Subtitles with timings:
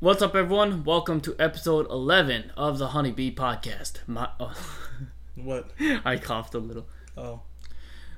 [0.00, 0.82] What's up, everyone?
[0.84, 3.98] Welcome to episode 11 of the Honeybee Podcast.
[4.06, 4.54] My, oh,
[5.34, 5.70] What?
[6.04, 6.86] I coughed a little.
[7.16, 7.42] Oh,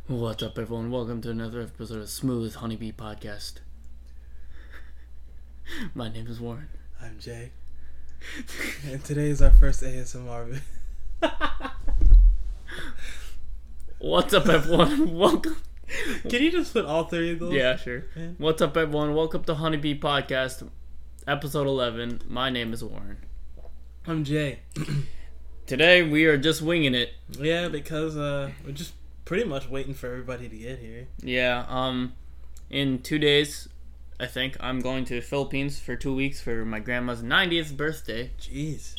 [0.06, 0.90] What's up, everyone?
[0.90, 3.54] Welcome to another episode of Smooth Honeybee Podcast.
[5.94, 6.68] My name is Warren.
[7.00, 7.50] I'm Jay.
[8.88, 10.60] and today is our first ASMR.
[13.98, 15.14] What's up, everyone?
[15.16, 15.56] Welcome.
[16.28, 17.52] Can you just put all three of those?
[17.52, 18.04] Yeah, sure.
[18.38, 19.14] What's up, everyone?
[19.14, 20.68] Welcome to Honeybee Podcast,
[21.26, 22.22] episode 11.
[22.28, 23.18] My name is Warren.
[24.06, 24.60] I'm Jay.
[25.66, 27.10] Today, we are just winging it.
[27.38, 31.06] Yeah, because uh, we're just pretty much waiting for everybody to get here.
[31.22, 32.14] Yeah, um,
[32.70, 33.68] in two days,
[34.18, 38.30] I think, I'm going to the Philippines for two weeks for my grandma's 90th birthday.
[38.40, 38.94] Jeez.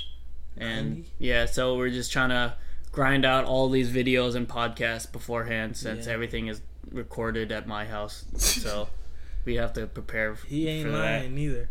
[0.55, 1.09] And 90?
[1.19, 2.55] yeah, so we're just trying to
[2.91, 6.13] grind out all these videos and podcasts beforehand since Yeah.
[6.13, 6.61] everything is
[6.91, 8.25] recorded at my house.
[8.37, 8.87] So
[9.45, 11.31] we have to prepare He ain't lying that.
[11.31, 11.69] neither.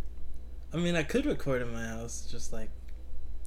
[0.74, 2.70] I mean, I could record in my house, just like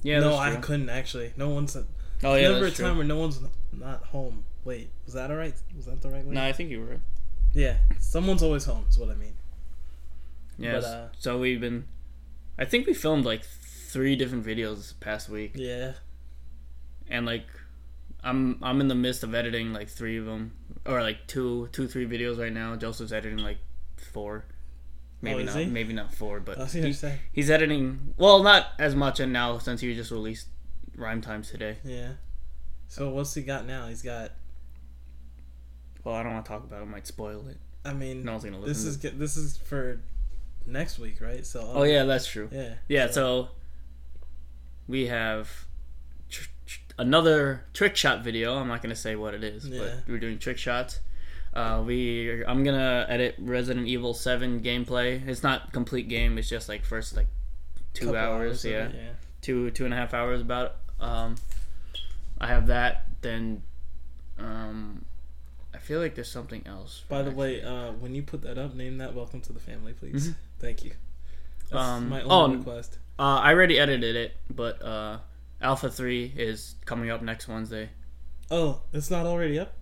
[0.02, 1.32] Yeah, no, I couldn't actually.
[1.36, 1.76] No one's.
[2.24, 2.94] Oh yeah, never a time true.
[2.96, 3.40] where no one's
[3.72, 4.44] not home.
[4.64, 5.54] Wait, was that alright?
[5.76, 6.34] Was that the right way?
[6.34, 6.86] No, I think you were.
[6.86, 7.00] right.
[7.52, 8.84] Yeah, someone's always home.
[8.90, 9.34] Is what I mean.
[10.58, 10.76] Yeah.
[10.78, 11.86] Uh, so we've been.
[12.58, 15.92] I think we filmed like three different videos this past week, Yeah.
[17.08, 17.46] and like,
[18.24, 20.52] I'm I'm in the midst of editing like three of them,
[20.86, 22.76] or like two two three videos right now.
[22.76, 23.58] Joseph's editing like
[23.96, 24.44] four,
[25.22, 25.66] maybe Oh, not he?
[25.66, 26.92] Maybe not four, but oh, he-
[27.32, 28.14] he's editing.
[28.16, 30.48] Well, not as much and now since he just released
[30.96, 31.78] Rhyme Times today.
[31.84, 32.12] Yeah.
[32.88, 33.88] So what's he got now?
[33.88, 34.32] He's got.
[36.04, 37.58] Well, I don't want to talk about it; it might spoil it.
[37.84, 38.68] I mean, No one's gonna listen.
[38.72, 40.00] this is get- this is for
[40.66, 41.44] next week, right?
[41.44, 41.70] So.
[41.74, 42.48] Oh yeah, that's true.
[42.52, 42.74] Yeah.
[42.88, 43.48] Yeah, so
[44.88, 45.66] we have
[46.28, 48.56] tr- tr- another trick shot video.
[48.56, 49.80] I'm not gonna say what it is, Yeah.
[49.80, 51.00] but we're doing trick shots.
[51.56, 55.26] Uh, we I'm gonna edit Resident Evil Seven gameplay.
[55.26, 56.36] It's not complete game.
[56.36, 57.28] It's just like first like
[57.94, 58.62] two couple hours.
[58.66, 59.10] of yeah, it, yeah.
[59.40, 60.76] two two and a half hours about.
[61.00, 61.36] Um,
[62.38, 63.06] I have that.
[63.22, 63.62] Then,
[64.38, 65.06] um,
[65.74, 67.04] I feel like there's something else.
[67.08, 67.40] By the actually.
[67.40, 70.34] way, uh, when you put that up, name that "Welcome to the Family," please.
[70.58, 70.92] Thank you.
[71.70, 71.78] That's Mm-hmm.
[71.78, 72.98] Um, my oh, request.
[73.18, 75.20] Uh, I already edited it, but uh,
[75.62, 77.88] Alpha Three is coming up next Wednesday.
[78.50, 79.72] Oh, it's not already up.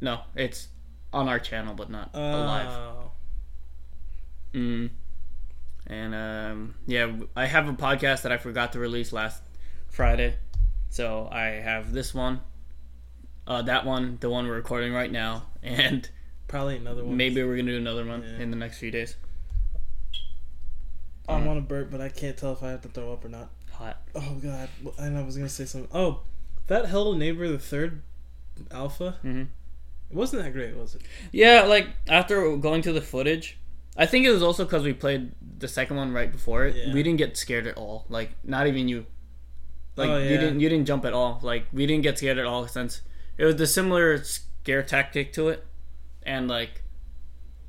[0.00, 0.68] No, it's
[1.12, 2.20] on our channel, but not Oh.
[2.20, 2.94] alive.
[4.52, 4.90] Mm.
[5.86, 9.42] And um, yeah, I have a podcast that I forgot to release last
[9.88, 10.36] Friday,
[10.90, 12.40] so I have this one,
[13.46, 16.08] uh, that one, the one we're recording right now, and
[16.46, 17.16] Probably another one.
[17.16, 18.42] maybe we're gonna do another one Yeah.
[18.42, 19.16] in the next few days.
[21.28, 23.28] I want to burp, but I can't tell if I have to throw up or
[23.28, 23.50] not.
[23.72, 24.00] Hot.
[24.14, 24.68] Oh God!
[24.98, 25.90] And I was gonna say something.
[25.92, 26.22] Oh,
[26.68, 28.02] that Hello Neighbor, the third
[28.70, 29.16] alpha.
[29.22, 29.44] hmm
[30.10, 31.02] It wasn't that great, was it?
[31.32, 33.58] Yeah, like after going through the footage,
[33.96, 36.76] I think it was also because we played the second one right before it.
[36.76, 36.94] Yeah.
[36.94, 38.06] We didn't get scared at all.
[38.08, 39.06] Like not even you.
[39.96, 41.40] Like Oh, you didn't you didn't jump at all.
[41.42, 43.02] Like we didn't get scared at all since
[43.36, 45.66] it was the similar scare tactic to it,
[46.22, 46.82] and like.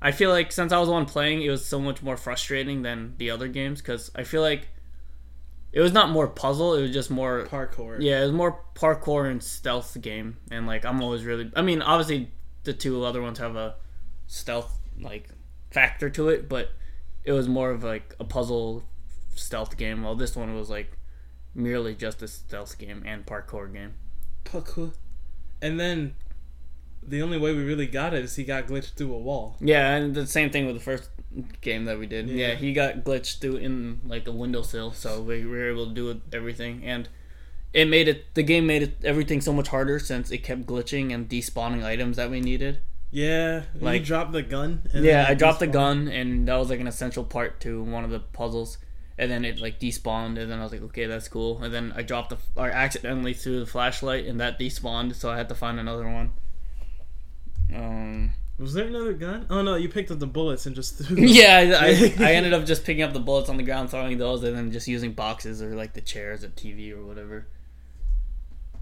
[0.02, 2.84] I feel like since I was the one playing, it was so much more frustrating
[2.84, 4.70] than the other games because I feel like
[5.72, 7.98] it was not more puzzle; it was just more Parkour.
[8.00, 11.52] yeah, it was more parkour and stealth game, and like I'm always really.
[11.56, 12.32] I mean, obviously
[12.64, 13.76] the two other ones have a
[14.28, 15.30] stealth like
[15.72, 16.70] factor to it, but
[17.24, 18.84] it was more of like a puzzle
[19.36, 20.04] stealth game.
[20.04, 20.98] While this one was like
[21.54, 23.94] merely just a stealth game and parkour game.
[24.46, 24.94] Parkour.
[25.62, 26.16] And then
[27.04, 29.58] the only way we really got it is he got glitched through a wall.
[29.60, 31.10] Yeah, and the same thing with the first
[31.62, 32.28] game that we did.
[32.30, 32.56] Yeah, Yeah.
[32.56, 36.82] he got glitched through in like a windowsill, so we were able to do everything,
[36.84, 37.08] and
[37.74, 38.34] it made it.
[38.34, 42.18] The game made it everything so much harder since it kept glitching and despawning items
[42.18, 42.80] that we needed.
[43.12, 44.84] Yeah, like dropped the gun.
[44.94, 48.04] And yeah, I dropped the gun, and that was like an essential part to one
[48.04, 48.78] of the puzzles.
[49.18, 51.62] And then it like despawned, and then I was like, okay, that's cool.
[51.62, 55.38] And then I dropped the or accidentally threw the flashlight, and that despawned, so I
[55.38, 56.32] had to find another one.
[57.76, 59.46] Um, Was there another gun?
[59.50, 61.16] Oh no, you picked up the bullets and just threw.
[61.16, 61.26] them.
[61.26, 64.18] yeah, I, I, I ended up just picking up the bullets on the ground, throwing
[64.18, 67.48] those, and then just using boxes or like the chairs at TV or whatever.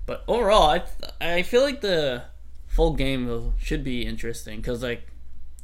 [0.05, 0.83] But overall, I
[1.21, 2.23] I feel like the
[2.65, 5.07] full game will, should be interesting because like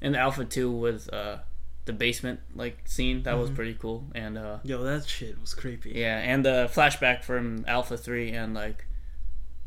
[0.01, 1.37] in Alpha Two with uh,
[1.85, 3.55] the basement like scene that was Mhm.
[3.55, 5.91] pretty cool, and uh, Yo, that shit was creepy.
[5.95, 8.85] yeah, and the flashback from Alpha Three and like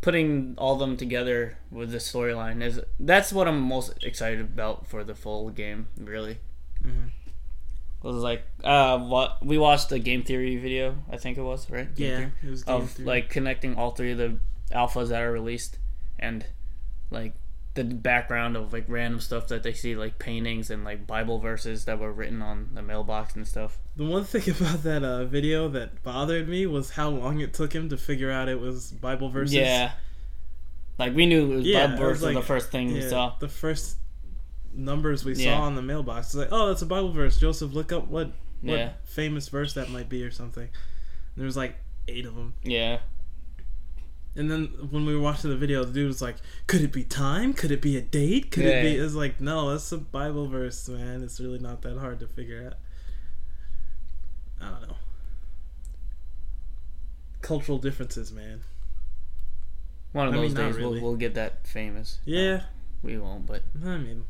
[0.00, 5.02] putting all them together with the storyline is that's what I'm most excited about for
[5.04, 6.38] the full game, really
[6.84, 7.10] Mhm.
[8.02, 11.92] was like uh what we watched a game theory video i think it was right
[11.94, 12.32] Game Yeah, theory?
[12.44, 13.06] it was game of theory.
[13.06, 14.38] like connecting all three of the
[14.70, 15.78] alphas that are released
[16.18, 16.46] and
[17.10, 17.34] like
[17.76, 21.84] the background of like random stuff that they see, like paintings and like Bible verses
[21.84, 23.78] that were written on the mailbox and stuff.
[23.96, 27.72] The one thing about that uh, video that bothered me was how long it took
[27.72, 29.54] him to figure out it was Bible verses.
[29.54, 29.92] Yeah.
[30.98, 33.34] Like we knew it was Yeah, Bible verses like- the first thing we saw.
[33.38, 33.96] the first
[34.74, 35.56] numbers we Yeah.
[35.56, 36.28] saw on the mailbox.
[36.28, 37.38] It's like, oh, that's a Bible verse.
[37.38, 38.32] Joseph, look up what
[38.62, 38.92] what Yeah.
[39.04, 40.68] famous verse that might be or something.
[41.36, 41.76] There was like
[42.08, 42.54] eight of them.
[42.64, 43.00] Yeah.
[44.36, 46.36] And then when we were watching the video, the dude was like,
[46.66, 47.54] "Could it be time?
[47.54, 48.50] Could it be a date?
[48.50, 49.04] Could it be?" Yeah.
[49.04, 51.22] It's like, no, that's a Bible verse, man.
[51.22, 52.74] It's really not that hard to figure out.
[54.60, 54.96] I don't know.
[57.40, 58.62] Cultural differences, man.
[60.12, 61.00] One of I those mean, days really.
[61.00, 62.18] we'll, we'll get that famous.
[62.24, 62.62] Yeah,
[63.02, 64.24] We won't, but I mean,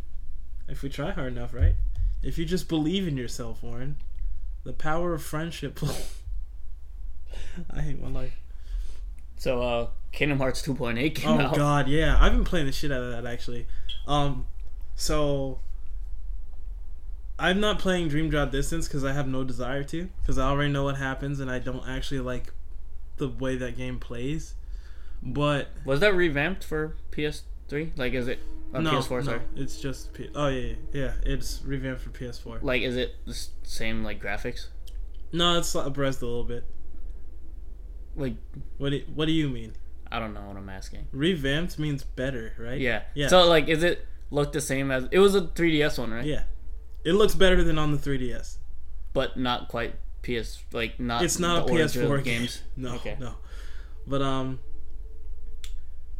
[0.69, 1.75] if we try hard enough, right?
[2.23, 3.97] If you just believe in yourself, Warren,
[4.64, 5.79] the power of friendship.
[7.70, 8.35] I hate my life.
[9.37, 11.53] So uh Kingdom Hearts 2.8 came Oh out.
[11.53, 12.17] Oh god, yeah.
[12.19, 13.67] I've been playing the shit out of that actually.
[14.06, 14.47] Um
[14.94, 15.61] so
[17.38, 20.73] I'm not playing Dream Drop Distance because I have no desire to, because I already
[20.73, 22.53] know what happens and I don't actually like
[23.19, 24.55] the way that game plays.
[25.23, 27.91] But Was that revamped for PS3?
[27.97, 28.38] Like is it
[28.75, 29.41] uh, no, PS4, no, sorry.
[29.55, 32.62] it's just P- oh yeah, yeah, yeah, it's revamped for PS4.
[32.62, 34.69] Like is it the same like graphics?
[35.33, 36.65] No, it's abreast a little bit.
[38.16, 38.34] Like
[38.78, 39.72] What do What do you mean?
[40.10, 41.06] I don't know what I'm asking.
[41.12, 42.80] Revamped means better, right?
[42.80, 43.02] Yeah.
[43.14, 43.28] Yeah.
[43.28, 46.24] So like is it look the same as it was a 3DS one, right?
[46.24, 46.44] Yeah.
[47.04, 48.56] It looks better than on the 3DS.
[49.12, 52.40] But not quite PS like not it's not a PS4 game.
[52.40, 52.62] games.
[52.76, 53.16] No, Okay.
[53.20, 53.34] no.
[54.06, 54.58] But um,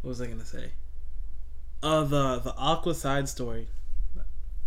[0.03, 0.73] what was I gonna say?
[1.83, 3.69] Uh, the the Aqua side story,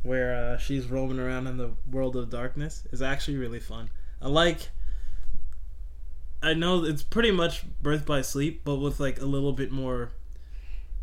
[0.03, 3.89] where uh, she's roaming around in the world of darkness, is actually really fun.
[4.21, 4.69] I like.
[6.41, 10.11] I know it's pretty much Birth by Sleep, but with like a little bit more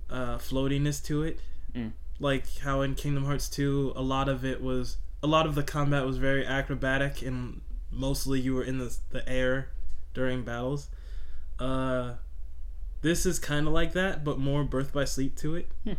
[0.08, 1.40] uh, floatiness to it.
[1.74, 1.92] Mm.
[2.18, 5.62] Like how in Kingdom Hearts 2, a lot of it was a lot of the
[5.62, 7.60] combat was very acrobatic, and
[7.90, 9.68] mostly you were in the the air
[10.14, 10.88] during battles.
[11.58, 12.14] Uh,
[13.02, 15.68] this is kind of like that, but more Birth by Sleep to it.
[15.84, 15.92] Hmm.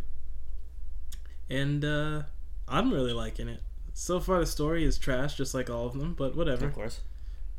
[1.49, 2.23] And uh,
[2.67, 3.61] I'm really liking it.
[3.93, 6.67] So far, the story is trash, just like all of them, but whatever.
[6.67, 7.01] Of course.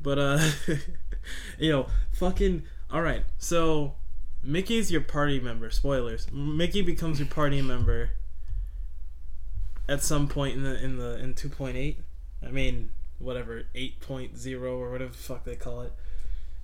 [0.01, 0.51] But uh,
[1.59, 2.65] you know, fucking.
[2.91, 3.95] All right, so
[4.43, 5.71] Mickey's your party member.
[5.71, 6.31] Spoilers.
[6.33, 8.11] Mickey becomes your party member
[9.89, 12.01] at some point in the in the in two point eight.
[12.47, 15.93] I mean, whatever eight point zero or whatever the fuck they call it.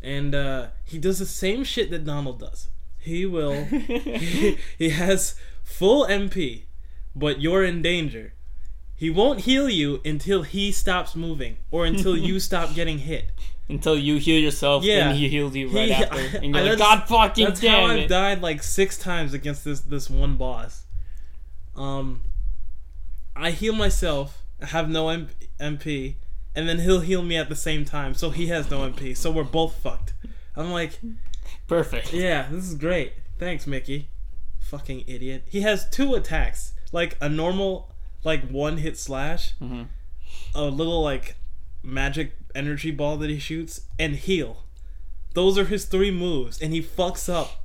[0.03, 2.69] And uh, he does the same shit that Donald does.
[2.99, 3.65] He will.
[3.65, 6.65] he, he has full MP,
[7.17, 8.35] but you're in danger.
[9.05, 13.27] He won't heal you until he stops moving or until you stop getting hit.
[13.69, 15.11] Until you heal yourself, Yeah.
[15.11, 17.67] and he heals you right He- after, and you're I- like, God fucking That's how
[17.67, 20.87] damn I've died like six times against this this one boss.
[21.77, 22.23] Um,
[23.37, 25.29] I heal myself, have no M-
[25.61, 26.15] MP,
[26.55, 29.15] and then he'll heal me at the same time, so he has no MP.
[29.15, 30.15] So we're both fucked.
[30.57, 30.99] I'm like,
[31.67, 32.15] Perfect.
[32.15, 33.13] yeah, this is great.
[33.39, 34.09] Thanks, Mickey.
[34.61, 35.45] Fucking idiot.
[35.51, 37.91] He has two attacks, like a normal,
[38.25, 39.89] like one hit slash, Mhm.
[40.55, 41.37] a little like
[41.83, 44.65] magic energy ball that he shoots, and heal.
[45.35, 47.65] Those are his three moves, and he fucks up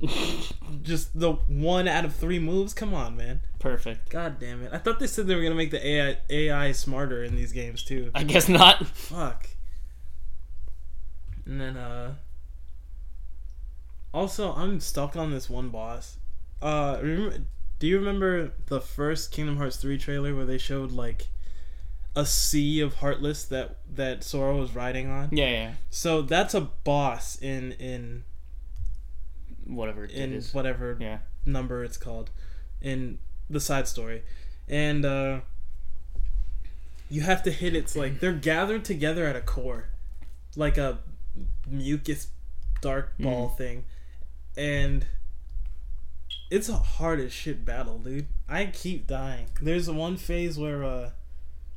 [0.82, 2.72] just the one out of three moves.
[2.72, 3.40] Come on, man.
[3.58, 4.08] Perfect.
[4.10, 4.70] God damn it.
[4.72, 7.82] I thought they said they were gonna make the AI AI smarter in these games
[7.82, 8.10] too.
[8.14, 8.86] I guess not.
[8.86, 9.48] Fuck.
[11.44, 12.14] And then uh
[14.14, 16.18] also I'm stuck on this one boss.
[16.62, 17.38] Uh remember
[17.78, 21.28] do you remember the first Kingdom Hearts 3 trailer where they showed like
[22.16, 25.28] a sea of heartless that that Sora was riding on?
[25.32, 25.72] Yeah, yeah.
[25.90, 28.24] So that's a boss in in
[29.66, 30.54] Whatever it in is.
[30.54, 31.18] whatever Yeah.
[31.44, 32.30] number it's called
[32.80, 33.18] in
[33.50, 34.22] the side story
[34.66, 35.40] and uh
[37.10, 39.88] you have to hit it's like they're gathered together at a core
[40.56, 40.98] like a
[41.66, 42.28] mucus
[42.80, 43.84] dark ball thing
[44.56, 45.04] and
[46.50, 51.10] it's a hard as shit battle dude i keep dying there's one phase where uh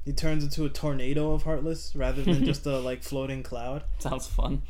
[0.05, 4.27] he turns into a tornado of heartless rather than just a like floating cloud Sounds
[4.27, 4.61] fun.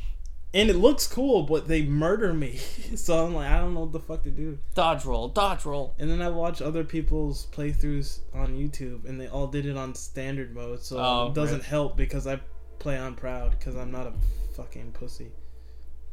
[0.52, 2.56] and it looks cool but they murder me
[2.96, 5.94] so i'm like i don't know what the fuck to do Dodge roll, dodge roll.
[5.98, 9.94] and then I watch other people's playthroughs on YouTube, and they all did it on
[9.94, 12.40] standard mode, so Oh, it doesn't help because I
[12.78, 14.12] play on proud because I'm not a
[14.56, 15.30] fucking pussy.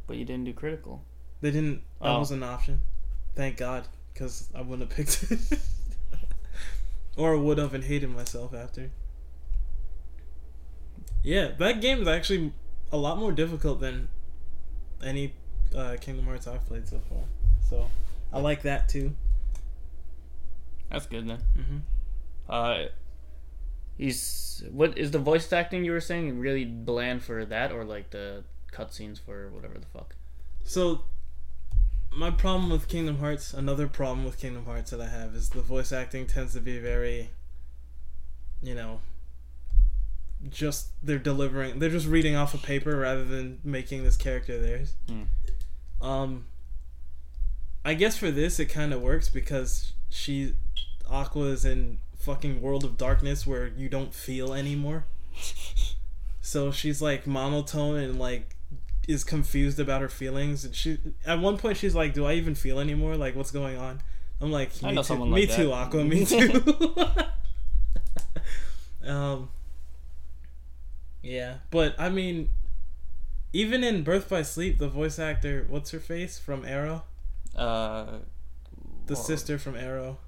[0.07, 1.03] But you didn't do critical.
[1.41, 1.81] They didn't.
[2.01, 2.19] That Oh.
[2.19, 2.81] was an option.
[3.39, 5.59] Thank God, because I wouldn't have picked it,
[7.15, 8.91] or would have and hated myself after.
[11.23, 12.51] Yeah, that game is actually
[12.91, 14.09] a lot more difficult than
[15.01, 15.35] any
[15.73, 17.19] uh, Kingdom Hearts I've played so far.
[17.69, 17.89] So
[18.33, 19.15] I like that too.
[20.91, 21.39] That's good then.
[21.57, 21.77] Mm-hmm.
[22.49, 22.77] Uh,
[23.97, 28.09] he's what is the voice acting you were saying really bland for that, or like
[28.09, 28.43] the
[28.73, 30.17] cutscenes for whatever the fuck?
[30.65, 31.05] So,
[32.11, 35.61] my problem with Kingdom Hearts, another problem with Kingdom Hearts that I have is the
[35.61, 37.29] voice acting tends to be very,
[38.61, 38.99] you know,
[40.49, 44.93] just they're delivering, they're just reading off a paper rather than making this character theirs.
[45.07, 45.23] Hmm.
[46.01, 46.45] Um,
[47.83, 50.53] I guess for this it kind of works because she,
[51.09, 55.05] Aqua is in fucking World of Darkness where you don't feel anymore.
[56.49, 58.55] So she's like monotone and like
[59.09, 60.63] is confused about her feelings.
[60.63, 63.15] And she at one point she's like, "Do I even feel anymore?
[63.17, 64.01] Like what's going on?"
[64.41, 66.63] I'm like, I "Me too, me like too, that." Aqua, me too."
[69.09, 69.49] um,
[71.21, 72.49] yeah, but I mean,
[73.51, 77.03] even in Birth by Sleep, the voice actor, what's her face from Arrow,
[77.55, 78.19] Uh,
[79.07, 79.23] the Laurel.
[79.25, 80.19] sister from Arrow,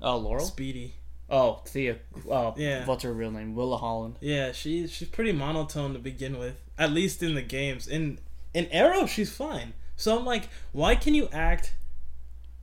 [0.00, 0.44] Oh, Laurel.
[0.46, 0.94] Speedy.
[1.30, 1.98] Oh, Thea.
[2.30, 2.86] Oh, Yeah.
[2.86, 3.54] What's her real name?
[3.54, 4.16] Willa Holland.
[4.20, 6.56] Yeah, she she's pretty monotone to begin with.
[6.78, 7.86] At least in the games.
[7.86, 8.18] In
[8.54, 9.74] in Arrow, she's fine.
[9.96, 11.74] So I'm like, why can you act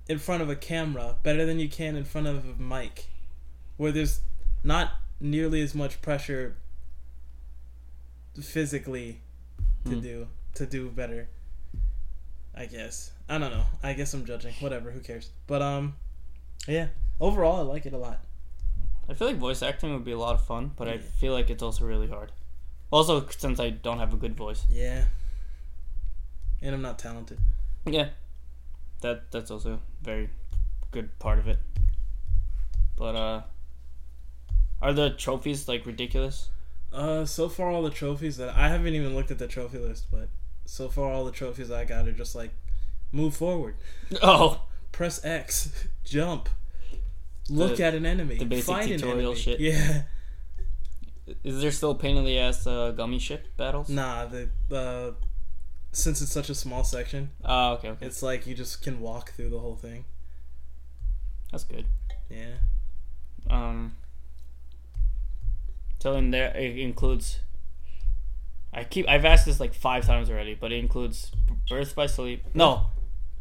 [0.08, 3.06] in front of a camera better than you can in front of a mic,
[3.78, 4.22] where there's
[4.64, 6.56] not nearly as much pressure
[8.42, 9.22] physically
[9.86, 10.00] to Hmm.
[10.02, 11.28] do to do better.
[12.56, 13.66] I guess I don't know.
[13.84, 14.54] I guess I'm judging.
[14.60, 14.92] Whatever.
[14.92, 15.30] Who cares?
[15.48, 15.96] But um,
[16.68, 16.88] yeah.
[17.20, 18.24] Overall, I like it a lot.
[19.10, 21.50] I feel like voice acting would be a lot of fun, but I feel like
[21.50, 22.32] it's also really hard.
[22.92, 24.66] Also, since I don't have a good voice.
[24.70, 25.06] Yeah.
[26.62, 27.38] And I'm not talented.
[27.86, 28.10] Yeah,
[29.02, 30.30] that that's also a very
[30.92, 31.60] good part of it.
[32.96, 33.42] But uh,
[34.82, 36.50] are the trophies like ridiculous?
[36.92, 40.08] Uh, so far all the trophies that I haven't even looked at the trophy list,
[40.12, 40.30] but
[40.66, 42.52] so far all the trophies I got are just like
[43.12, 43.76] move forward,
[44.22, 46.50] Oh, press X, jump,
[47.50, 49.36] look The- at an enemy, the basic fight an tutorial enemy.
[49.42, 49.60] shit.
[49.60, 50.04] Yeah,
[51.44, 53.90] is there still pain in the ass uh, gummy ship battles?
[53.90, 55.16] nah, the the
[55.92, 59.32] since it's such a small section, Oh, okay, okay, it's like you just can walk
[59.32, 60.06] through the whole thing.
[61.52, 61.86] that's good.
[62.30, 62.56] Yeah,
[63.50, 63.96] Um,
[66.00, 67.40] so in there it includes.
[68.74, 71.32] I keep I've asked this like five times already, but it includes
[71.70, 72.44] Birth by Sleep.
[72.54, 72.88] No,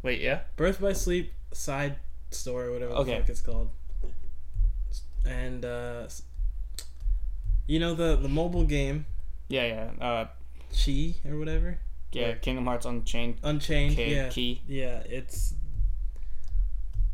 [0.01, 0.41] wait, yeah.
[0.55, 1.97] Birth by Sleep side
[2.31, 3.19] story, whatever the Okay.
[3.19, 3.69] fuck it's called,
[5.25, 6.07] and uh,
[7.67, 9.05] you know the the mobile game
[9.49, 9.65] Yeah,
[9.99, 10.05] yeah.
[10.05, 10.27] Uh,
[10.75, 11.77] Chi or whatever.
[12.11, 12.27] yeah.
[12.27, 12.41] Right.
[12.41, 13.37] Kingdom Hearts Unchained.
[13.43, 14.61] Unchained, K- yeah, Key.
[14.67, 15.53] yeah, it's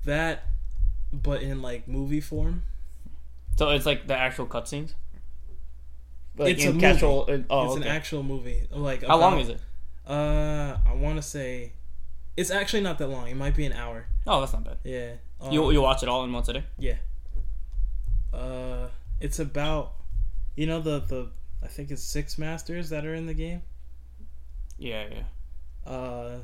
[0.06, 0.44] that,
[1.14, 2.64] but in like movie form.
[3.58, 4.94] So it's like the actual cutscenes.
[6.38, 6.82] Like It's in a movie.
[6.82, 7.26] casual.
[7.30, 7.90] uh, oh, it's okay.
[7.90, 8.68] an actual movie.
[8.72, 9.60] Like How long is it?
[10.08, 11.74] Uh, I want to say,
[12.38, 13.28] it's actually not that long.
[13.28, 14.06] It might be an hour.
[14.26, 14.78] Oh, that's not bad.
[14.84, 15.12] Yeah.
[15.40, 16.64] Um, you you watch it all in one sitting?
[16.80, 16.96] Yeah.
[18.34, 18.88] Uh,
[19.20, 19.94] it's about,
[20.56, 21.30] you know the the
[21.64, 23.62] I think it's six masters that are in the game.
[24.78, 25.92] Yeah, yeah.
[25.92, 26.40] Uh,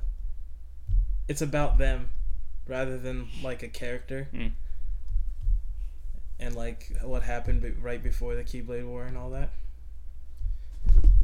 [1.27, 2.10] it's about them,
[2.67, 4.27] rather than like a character.
[4.34, 4.51] Mm.
[6.39, 9.50] And like what happened be- right before the Keyblade War and all that.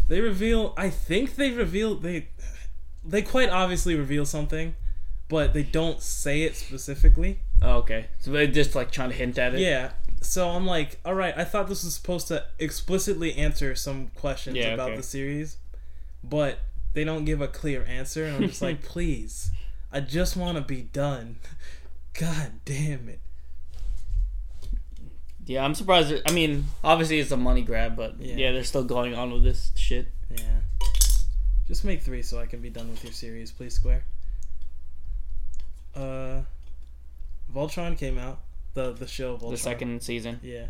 [0.07, 0.73] They reveal.
[0.75, 2.29] I think they reveal they.
[3.05, 4.75] They quite obviously reveal something,
[5.27, 7.39] but they don't say it specifically.
[7.61, 8.07] Oh, okay.
[8.19, 9.59] So they're just like trying to hint at it.
[9.59, 9.91] Yeah.
[10.23, 11.33] So I'm like, all right.
[11.37, 14.97] I thought this was supposed to explicitly answer some questions Yeah, about okay.
[14.97, 15.57] the series,
[16.23, 16.59] but
[16.93, 19.51] they don't give a clear answer, and I'm just like, please,
[19.91, 21.37] I just want to be done.
[22.19, 23.19] God damn it.
[25.45, 26.13] Yeah, I'm surprised.
[26.25, 28.35] I mean, obviously it's a money grab, but Yeah.
[28.35, 30.07] yeah, they're still going on with this shit.
[30.31, 30.59] Yeah.
[31.67, 34.05] Just make three so I can be done with your series, please, Square.
[35.95, 36.41] Uh,
[37.53, 38.39] Voltron came out.
[38.73, 39.37] The the show.
[39.37, 40.39] The second season.
[40.43, 40.67] Yeah.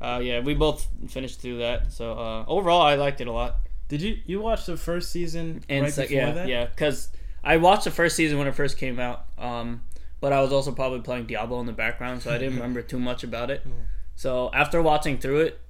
[0.00, 1.92] Uh, yeah, we both finished through that.
[1.92, 3.56] So uh, overall, I liked it a lot.
[3.88, 6.48] Did you you watch the first season And right before yeah, that?
[6.48, 7.08] yeah, because
[7.42, 9.26] I watched the first season when it first came out.
[9.38, 9.82] Um,
[10.20, 12.98] but I was also probably playing Diablo in the background, so I didn't remember too
[12.98, 13.66] much about it.
[14.14, 15.60] So after watching through it,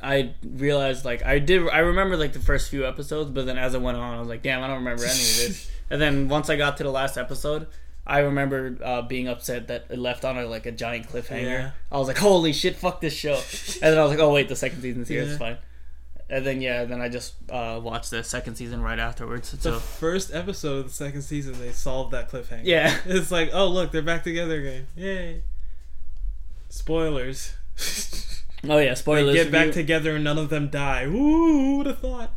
[0.00, 1.68] I realized like I did.
[1.68, 4.28] I remember like the first few episodes, but then as it went on, I was
[4.28, 5.70] like, damn, I don't remember any of this.
[5.90, 7.68] and then once I got to the last episode.
[8.06, 11.42] I remember uh, being upset that it left on a, like a giant cliffhanger.
[11.44, 11.70] Yeah.
[11.90, 14.48] I was like, "Holy shit, fuck this show!" and then I was like, "Oh wait,
[14.48, 15.22] the second season's here.
[15.22, 15.28] Yeah.
[15.28, 15.58] It's fine."
[16.30, 19.52] And then yeah, then I just uh, watched the second season right afterwards.
[19.52, 22.62] The So first episode of the second season, they solved that cliffhanger.
[22.64, 24.86] yeah, It's like, oh look, they're back together again.
[24.96, 25.42] Yay!
[26.68, 27.52] Spoilers.
[28.64, 29.34] oh yeah, they spoilers.
[29.34, 29.82] get back review.
[29.82, 31.06] together and none of them die.
[31.06, 31.12] Woo!
[31.14, 32.32] Who would have thought?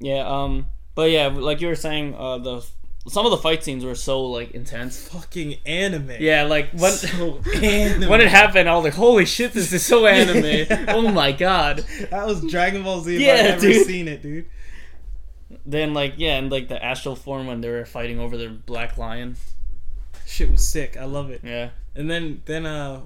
[0.00, 2.66] Yeah, um, but yeah, like you were saying, uh, the
[3.08, 5.08] some of the fight scenes were so like intense.
[5.08, 6.12] Fucking anime.
[6.20, 10.06] Yeah, like when So when it happened, I was like, "Holy shit, this is so
[10.06, 11.78] anime!" oh my god.
[12.10, 13.24] That was Dragon Ball Z.
[13.24, 13.86] Yeah, I've ever dude.
[13.86, 14.46] seen it, dude.
[15.66, 18.96] Then like yeah, and like the astral form when they were fighting over the black
[18.98, 19.36] lion.
[20.26, 20.96] Shit was sick.
[20.96, 21.40] I love it.
[21.44, 23.00] Yeah, And then then uh,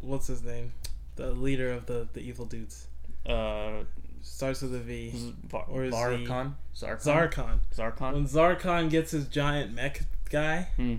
[0.00, 0.72] what's his name?
[1.16, 2.86] The leader of the the evil dudes
[3.26, 3.84] uh,
[4.22, 5.34] starts with a V.
[5.68, 7.58] Or is Zarkon, Zarkon, Zarkon.
[7.74, 8.12] Zarkon.
[8.12, 10.96] When Zarkon gets his giant mech guy, Hmm.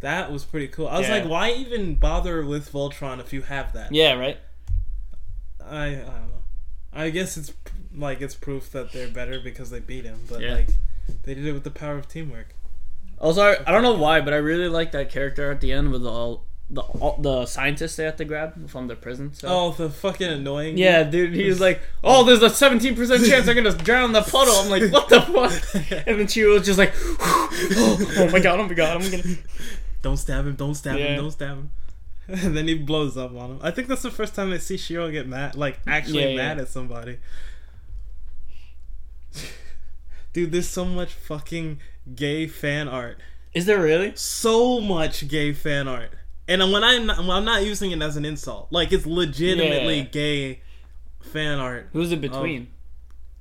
[0.00, 0.88] that was pretty cool.
[0.88, 1.18] I was Yeah.
[1.18, 3.92] like, why even bother with Voltron if you have that?
[3.92, 4.38] Yeah, right.
[5.64, 6.42] I I don't know.
[6.92, 7.52] I guess it's
[7.94, 10.54] like it's proof that they're better because they beat him, but Yeah.
[10.54, 10.68] like
[11.24, 12.54] they did it with the power of teamwork.
[13.18, 15.90] Also, I, I don't know why, but I really like that character at the end
[15.90, 19.32] with all the all, the scientists they have to grab from the prison.
[19.32, 19.48] So.
[19.48, 20.76] Oh, the fucking annoying.
[20.76, 22.96] Yeah, dude, he was like, "Oh, there's a 17%
[23.28, 26.44] chance I'm gonna drown in the puddle." I'm like, "What the fuck?" And then she
[26.44, 29.36] was just like, "Oh my god, oh my god, I'm gonna."
[30.02, 30.54] Don't stab him!
[30.56, 31.06] Don't stab Yeah.
[31.06, 31.16] him!
[31.22, 31.70] Don't stab him!
[32.28, 33.58] And then he blows up on him.
[33.62, 36.36] I think that's the first time they see Shiro get mad, like actually Yeah, yeah.
[36.36, 37.18] mad at somebody.
[40.34, 41.80] Dude, there's so much fucking
[42.14, 43.18] gay fan art.
[43.54, 44.12] Is there really?
[44.14, 46.10] So much gay fan art.
[46.48, 48.68] And when I'm not, I'm not using it as an insult.
[48.70, 50.04] Like it's legitimately Yeah.
[50.04, 50.60] gay
[51.20, 51.90] fan art.
[51.92, 52.68] Who's it between?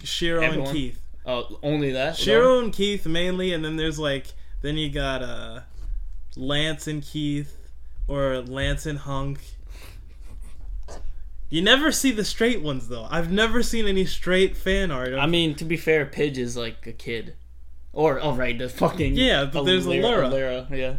[0.04, 0.68] Shiro Everyone.
[0.68, 1.02] and Keith.
[1.26, 2.16] Oh, only that.
[2.18, 4.28] Shiro and Keith mainly, and then there's like
[4.62, 5.62] then you got uh
[6.36, 7.56] Lance and Keith
[8.08, 9.40] or Lance and Hunk.
[11.50, 13.08] You never see the straight ones though.
[13.10, 15.14] I've never seen any straight fan art.
[15.14, 17.36] Of, I mean, to be fair, Pidge is like a kid.
[17.94, 20.30] Or, oh right, the fucking Yeah, but there's Allura.
[20.30, 20.96] Allura, yeah.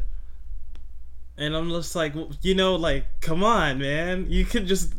[1.39, 4.27] And I'm just like, you know, like, come on, man.
[4.29, 4.93] You could just,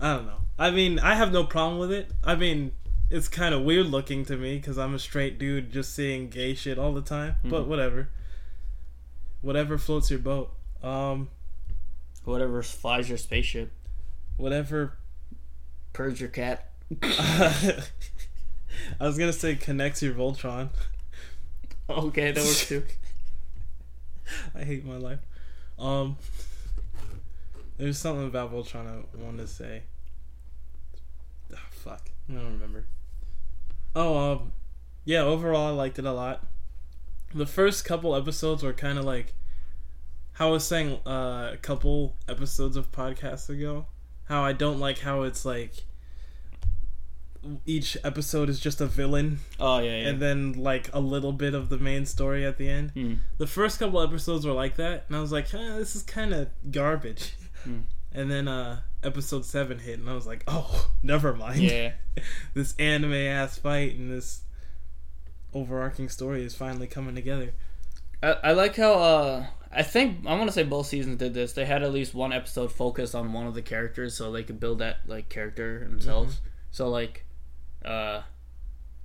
[0.00, 0.38] I don't know.
[0.58, 2.10] I mean, I have no problem with it.
[2.24, 2.72] I mean,
[3.10, 6.54] it's kind of weird looking to me because I'm a straight dude just seeing gay
[6.54, 7.36] shit all the time.
[7.44, 8.08] But whatever.
[9.42, 10.52] Whatever floats your boat.
[10.82, 11.28] Um,
[12.24, 13.70] Whatever flies your spaceship.
[14.36, 14.94] whatever.
[15.92, 16.70] Purge your cat.
[17.02, 17.82] I
[19.00, 20.68] was gonna say connects your Voltron.
[21.88, 22.82] Okay, that works too.
[24.54, 25.20] I hate my life.
[25.78, 26.16] Um,
[27.78, 29.82] there's something about Voltron I wanted to say.
[31.54, 32.86] Ah, fuck, I don't remember.
[33.94, 34.52] Oh, um,
[35.04, 35.22] yeah.
[35.22, 36.46] Overall, I liked it a lot.
[37.34, 39.34] The first couple episodes were kind of like
[40.34, 43.86] how I was saying uh, a couple episodes of podcasts ago.
[44.24, 45.84] How I don't like how it's like
[47.64, 50.08] each episode is just a villain Oh yeah, yeah.
[50.08, 52.90] and then like a little bit of the main story at the end.
[52.92, 53.14] Hmm.
[53.38, 56.32] The first couple episodes were like that, and I was like, eh, "This is kind
[56.34, 57.80] of garbage." Hmm.
[58.12, 61.92] And then uh episode seven hit, and I was like, "Oh, never mind." yeah.
[62.54, 64.40] this anime ass fight and this
[65.52, 67.52] overarching story is finally coming together.
[68.22, 71.52] I, I like how uh I think I want to say both seasons did this.
[71.52, 74.58] They had at least one episode focused on one of the characters, so they could
[74.58, 76.40] build that like character themselves.
[76.70, 77.25] So like,
[77.86, 78.22] uh,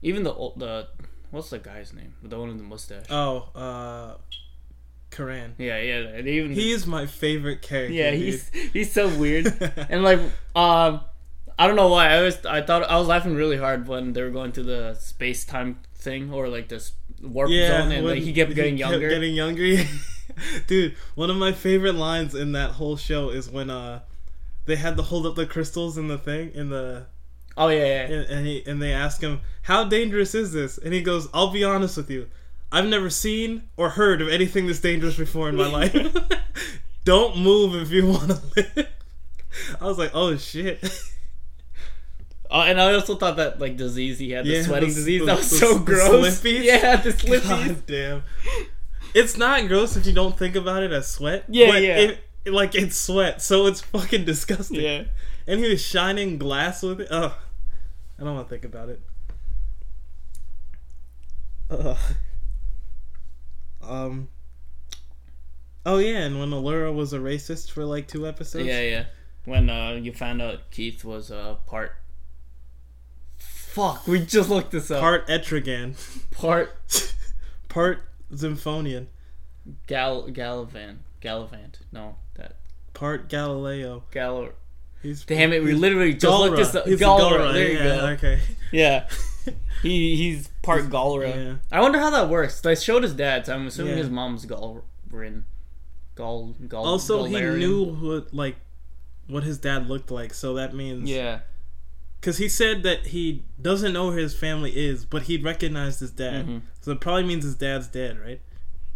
[0.02, 0.88] even the old the
[1.32, 2.13] what's the guy's name?
[2.24, 3.06] The one with the mustache.
[3.10, 4.17] Oh, uh,
[5.12, 5.56] Coran.
[5.58, 6.08] yeah, yeah.
[6.08, 7.94] and Even He is my favorite character.
[7.94, 8.20] yeah, dude.
[8.22, 9.48] he's he's so weird.
[9.89, 10.20] and like
[10.56, 11.02] um
[11.60, 14.24] I don't know why I was I thought I was laughing really hard when they
[14.24, 18.34] were going to the space time thing or like this warp zone and like he
[18.34, 19.10] kept getting younger.
[19.10, 19.84] getting younger.
[20.67, 24.02] Dude, one of my favorite lines in that whole show is when uh
[24.65, 27.08] they had to hold up the crystals in the thing in the
[27.57, 28.01] oh yeah, yeah.
[28.15, 31.51] and, and he and they ask him how dangerous is this and he goes I'll
[31.51, 32.27] be honest with you
[32.71, 35.93] I've never seen or heard of anything this dangerous before in my life.
[37.03, 38.87] Don't move if you want to live.
[39.81, 40.79] I was like, oh shit.
[42.49, 45.19] Oh, and I also thought that like disease he had, the Yeah, sweating the- disease,
[45.21, 46.39] the- that was the- so the gross.
[46.41, 46.63] slippies?
[46.63, 47.47] Yeah, the slippies.
[47.67, 48.23] God damn.
[49.13, 51.45] It's not gross if you don't think about it as sweat.
[51.49, 51.97] Yeah, but yeah.
[51.97, 52.19] It,
[52.53, 54.81] like it's sweat, so it's fucking disgusting.
[54.81, 55.03] Yeah.
[55.47, 57.08] And he was shining glass with it.
[57.12, 57.34] Ugh.
[58.19, 59.01] I don't want to think about it.
[61.69, 61.97] Ugh.
[63.82, 64.30] Um.
[65.86, 68.65] Oh yeah, and when Allura was a racist for like two episodes.
[68.65, 69.06] Yeah, yeah.
[69.45, 71.95] When uh, you found out Keith was uh, part.
[73.38, 74.99] Fuck, we just looked this up.
[74.99, 75.95] Part Etrigan,
[76.30, 77.15] part
[77.69, 79.08] part Symphonian,
[79.88, 80.99] Gal Gallivant.
[81.21, 81.80] Gallivant.
[81.91, 82.58] No, that
[82.93, 84.04] part Galileo.
[84.12, 84.49] Gal.
[85.01, 86.85] He's Damn it, we literally just looked this up.
[86.87, 87.19] He's Galra.
[87.31, 88.05] Galra, There you yeah, go.
[88.07, 88.39] Okay.
[88.71, 89.07] Yeah.
[89.81, 91.35] He he's part Galra.
[91.35, 91.55] Yeah.
[91.71, 92.61] I wonder how that works.
[92.61, 94.03] They showed his dad, so I'm assuming Yeah.
[94.03, 95.43] his mom's Galrin.
[96.15, 96.85] Gal Gal.
[96.85, 98.57] Also, he knew what like
[99.27, 101.39] what his dad looked like, so that means Yeah.
[102.19, 106.11] Because he said that he doesn't know who his family is, but he recognized his
[106.11, 106.45] dad.
[106.45, 106.61] Mhm.
[106.81, 108.39] So it probably means his dad's dead, right?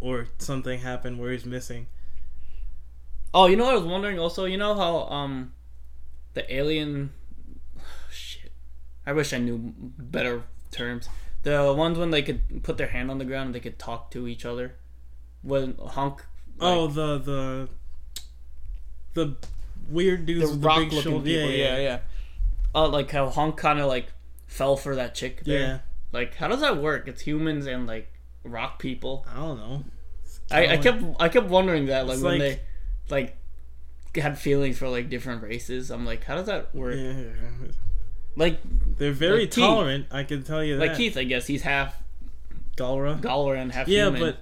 [0.02, 1.88] or something happened where he's missing.
[3.34, 4.46] Oh, you know what I was wondering also?
[4.46, 5.54] You know how um
[6.36, 7.12] the alien
[8.12, 8.52] shit.
[9.06, 11.10] I wish I knew better terms.
[11.42, 14.12] The ones when they could put their hand on the ground and they could talk
[14.12, 14.76] to each other.
[15.42, 16.24] When Hunk
[16.60, 17.70] oh, the the
[19.14, 19.36] the
[19.90, 21.26] weird dudes the with the rock big looking shoulder.
[21.26, 21.80] people, yeah, yeah.
[21.80, 22.00] yeah.
[22.74, 24.08] Uh, like how Hunk kind of like
[24.48, 25.60] fell for that chick there.
[25.60, 25.80] Yeah.
[26.12, 27.08] Like how does that work?
[27.08, 28.12] It's humans and like
[28.44, 29.26] rock people.
[29.32, 29.84] I don't know.
[30.52, 32.60] I, I kept I kept wondering that like It's when like- they
[33.10, 33.38] like
[34.18, 35.90] had feelings for like different races.
[35.92, 36.96] I'm like, how does that work?
[36.98, 37.24] Yeah,
[38.36, 38.60] Like
[38.98, 39.64] they're very Like Keith.
[39.64, 40.08] tolerant.
[40.12, 40.96] I can tell you like.
[40.96, 42.02] Keith, I guess he's half
[42.78, 43.20] Galra.
[43.22, 44.22] Galra and half Yeah, human.
[44.22, 44.38] but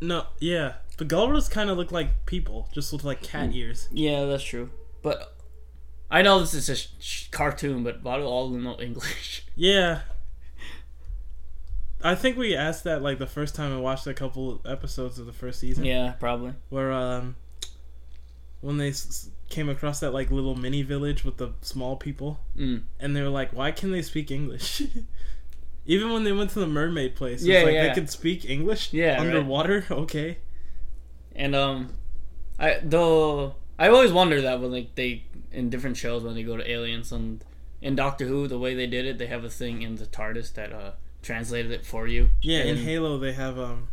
[0.00, 3.26] no, yeah, but Galras kind of look like people, just look like Mm.
[3.28, 3.88] cat ears.
[3.92, 4.70] yeah, that's true.
[5.02, 5.34] But
[6.10, 8.78] I know this is a sh- sh- cartoon, but why do all of them know
[8.80, 9.44] English?
[9.56, 10.00] Yeah.
[12.02, 15.26] I think we asked that like the first time I watched a couple episodes of
[15.26, 15.84] the first season.
[15.84, 16.52] yeah, probably.
[16.68, 17.34] Where um,
[18.60, 22.82] when they s- came across that like little mini village with the small people, Mm.
[23.00, 24.82] and they were like, "Why can they speak English?"
[25.86, 27.88] Even when they went to the mermaid place, it's Yeah, like yeah.
[27.88, 28.92] they could speak English.
[28.92, 29.20] Yeah, right.
[29.20, 29.86] underwater.
[29.90, 30.38] Okay.
[31.34, 31.94] And um,
[32.58, 36.56] I though I always wonder that when like they in different shows when they go
[36.56, 37.42] to aliens and
[37.80, 40.52] in Doctor Who the way they did it they have a thing in the TARDIS
[40.54, 40.90] that uh
[41.22, 42.30] translated it for you.
[42.42, 43.88] Yeah, in Halo they have um,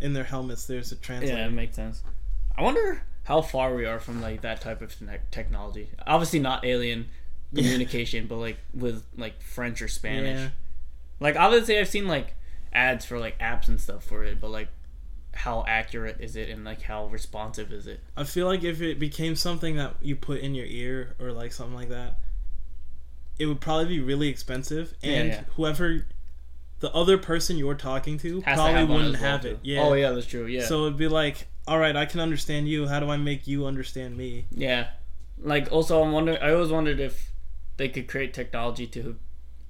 [0.00, 1.38] in their helmets there's a translator.
[1.38, 2.02] Yeah, it makes sense.
[2.58, 5.90] I wonder how far we are from like that type of te- technology.
[6.06, 7.08] Obviously not alien
[7.54, 10.40] communication, but like with like French or Spanish.
[10.40, 10.48] Yeah.
[11.20, 12.34] Like obviously I've seen like
[12.72, 14.68] ads for like apps and stuff for it, but like
[15.34, 18.00] how accurate is it and like how responsive is it?
[18.16, 21.52] I feel like if it became something that you put in your ear or like
[21.52, 22.18] something like that,
[23.38, 25.44] it would probably be really expensive, and yeah.
[25.56, 26.04] whoever
[26.80, 29.48] the other person you're talking to Has probably one wouldn't well, have too.
[29.48, 29.58] it.
[29.62, 29.82] Yeah.
[29.82, 30.46] Oh yeah, that's true.
[30.46, 30.66] Yeah.
[30.66, 32.86] So it'd be like, all right, I can understand you.
[32.88, 34.46] How do I make you understand me?
[34.50, 34.88] Yeah.
[35.40, 37.32] Like also I'm wondering I always wondered if
[37.76, 39.16] they could create technology to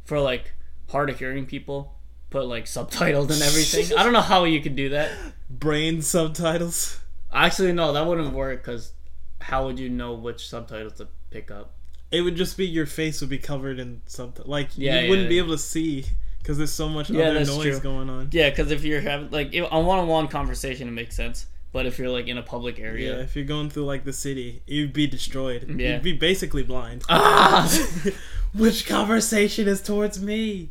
[0.04, 0.52] for like
[0.90, 1.94] hard of hearing people
[2.30, 3.96] put like subtitles and everything.
[3.96, 5.10] I don't know how you could do that.
[5.50, 7.00] Brain subtitles.
[7.32, 8.92] Actually no, that wouldn't work cuz
[9.40, 11.74] how would you know which subtitles to pick up?
[12.10, 14.44] It would just be your face would be covered in something.
[14.46, 16.04] Like Yeah, you yeah, wouldn't be able to see
[16.38, 17.80] because there's so much Yeah, other noise true.
[17.80, 18.28] going on.
[18.32, 22.08] Yeah, cuz if you're having like on one-on-one conversation it makes sense, but if you're
[22.10, 25.06] like in a public Yeah, area if you're going through like the city, you'd be
[25.06, 25.68] destroyed.
[25.78, 25.94] Yeah.
[25.94, 27.02] You'd be basically blind.
[27.08, 27.70] Ah!
[28.54, 30.68] Which conversation is towards me?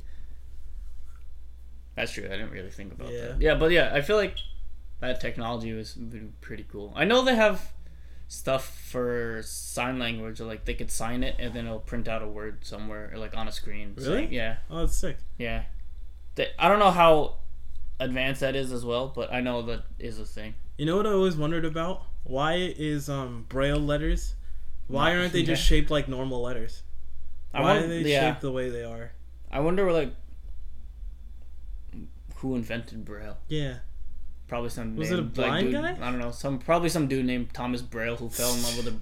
[1.95, 2.25] That's true.
[2.25, 3.27] I didn't really think about Yeah.
[3.27, 3.41] that.
[3.41, 4.35] Yeah, but yeah, I feel like
[4.99, 5.97] that technology was
[6.41, 6.93] pretty cool.
[6.95, 7.71] I know they have
[8.27, 12.27] stuff for sign language, like they could sign it and then it'll print out a
[12.27, 13.93] word somewhere, or like on a screen.
[13.97, 14.05] Really?
[14.21, 15.17] saying- yeah, Oh, that's sick.
[15.37, 15.63] yeah.
[16.35, 17.35] They, I don't know how
[17.99, 20.53] advanced that is as well, but I know that is a thing.
[20.81, 22.07] You know what I always wondered about?
[22.23, 24.33] Why is um braille letters?
[24.87, 26.81] Why aren't they just shaped like normal letters?
[27.53, 28.31] I Why are they yeah.
[28.31, 29.11] shaped the way they are?
[29.51, 30.15] I wonder like
[32.37, 33.37] who invented Braille.
[33.47, 33.75] Yeah.
[34.47, 34.95] Probably some.
[34.95, 35.91] Was it a named, blind dude, guy?
[36.01, 36.31] I don't know.
[36.31, 38.99] Some probably some dude named Thomas Braille who fell in love with a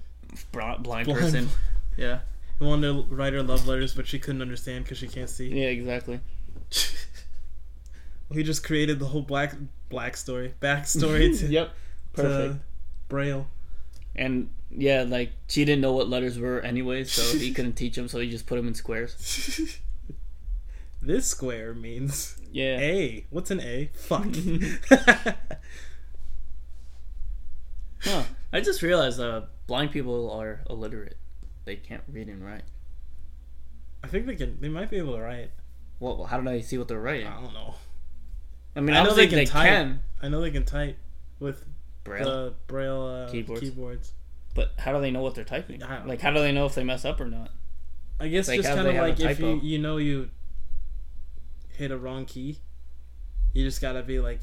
[0.52, 1.48] bra- blind, Blind- person.
[1.96, 2.18] Yeah.
[2.58, 5.48] He wanted to write her love letters, but she couldn't understand because she can't see.
[5.48, 5.68] Yeah.
[5.68, 6.20] Exactly.
[8.32, 9.54] he just created the whole black
[9.88, 11.72] black story, backstory to, yep.
[12.12, 12.54] Perfect.
[12.54, 12.60] to
[13.08, 13.48] braille.
[14.14, 18.08] And yeah, like she didn't know what letters were anyways, so he couldn't teach them,
[18.08, 19.78] so he just put them in squares.
[21.02, 22.78] this square means Yeah.
[22.78, 23.26] A.
[23.30, 23.90] What's an A?
[23.94, 24.26] Fuck.
[28.02, 28.22] Huh.
[28.52, 31.16] I just realized uh, blind people are illiterate.
[31.64, 32.62] They can't read and write.
[34.02, 34.58] I think they can.
[34.60, 35.50] They might be able to write.
[35.98, 37.26] Well, how do I see what they're writing?
[37.26, 37.74] I don't know.
[38.76, 39.68] I mean, I I, know they can they type.
[39.68, 40.00] can.
[40.22, 40.96] I know they can type
[41.38, 41.64] with
[42.04, 42.24] Braille.
[42.24, 43.60] the braille uh, Keyboards.
[43.60, 44.12] keyboards.
[44.54, 45.82] But how do they know what they're typing?
[45.82, 47.50] I don't Like, how do they know if they mess up or not?
[48.18, 50.28] I guess Like, just kind of like if you you know you
[51.70, 52.58] hit a wrong key,
[53.54, 54.42] you just gotta be like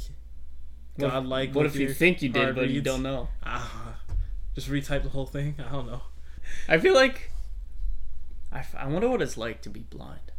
[0.96, 1.54] What- godlike.
[1.54, 3.30] What with if you think you did, hard but you don't know?
[3.44, 4.00] Ah,
[4.56, 5.56] just retype the whole thing.
[5.60, 6.02] I don't know.
[6.68, 7.32] I feel like.
[8.52, 10.32] I, f- I wonder what it's like to be blind.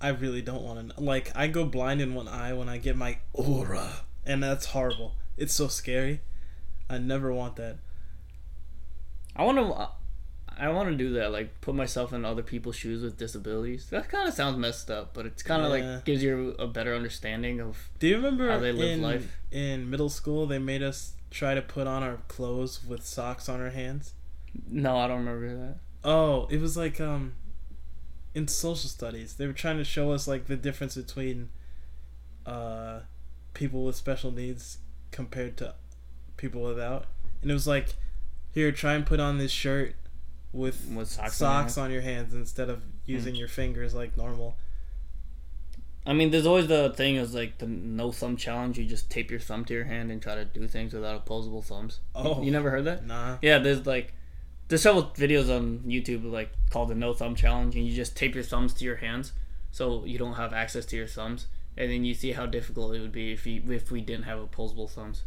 [0.00, 1.00] I really don't want to.
[1.00, 5.14] Like I go blind in one eye when I get my aura, and that's horrible.
[5.36, 6.20] It's so scary.
[6.90, 7.78] I never want that.
[9.36, 9.88] I want to.
[10.60, 13.86] I want to do that, like put myself in other people's shoes with disabilities.
[13.90, 15.94] That kind of sounds messed up, but it's kind of Yeah.
[15.96, 17.88] like gives you a better understanding of.
[18.00, 19.36] Do you remember How they live in, life.
[19.52, 23.60] in middle school they made us try to put on our clothes with socks on
[23.60, 24.14] our hands?
[24.68, 25.76] No, I don't remember that.
[26.02, 27.34] Oh, it was like um
[28.34, 29.34] in social studies.
[29.34, 31.48] They were trying to show us like the difference between
[32.46, 33.00] uh
[33.54, 34.78] people with special needs
[35.10, 35.74] compared to
[36.36, 37.06] people without,
[37.42, 37.96] and it was like,
[38.52, 39.94] here, try and put on this shirt
[40.52, 41.36] with With socks.
[41.36, 41.86] socks, on.
[41.86, 44.56] on your hands instead of using your fingers like normal.
[46.06, 48.78] I mean, there's always the thing is like the no thumb challenge.
[48.78, 51.60] You just tape your thumb to your hand and try to do things without opposable
[51.60, 52.00] thumbs.
[52.14, 53.04] Oh, You never heard that?
[53.04, 53.36] nah.
[53.42, 54.14] Yeah, there's like
[54.68, 58.34] there's several videos on YouTube like called the no thumb challenge, and you just tape
[58.34, 59.32] your thumbs to your hands
[59.70, 63.00] so you don't have access to your thumbs, and then you see how difficult it
[63.00, 65.22] would be if you if we didn't have opposable thumbs.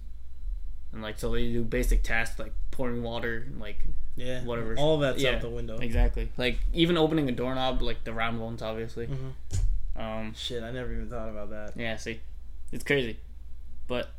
[0.94, 3.86] And like so, they do basic tasks like pouring water, and, like
[4.18, 4.76] Yeah, Whatever.
[4.78, 5.36] All that's Yeah.
[5.36, 5.78] out the window.
[5.78, 9.08] exactly, like even opening a doorknob, like the round ones, obviously.
[9.08, 9.34] Mhm.
[9.96, 11.74] Um, Shit, I never even thought about that.
[11.78, 12.20] yeah, see,
[12.74, 13.18] it's crazy,
[13.88, 14.10] but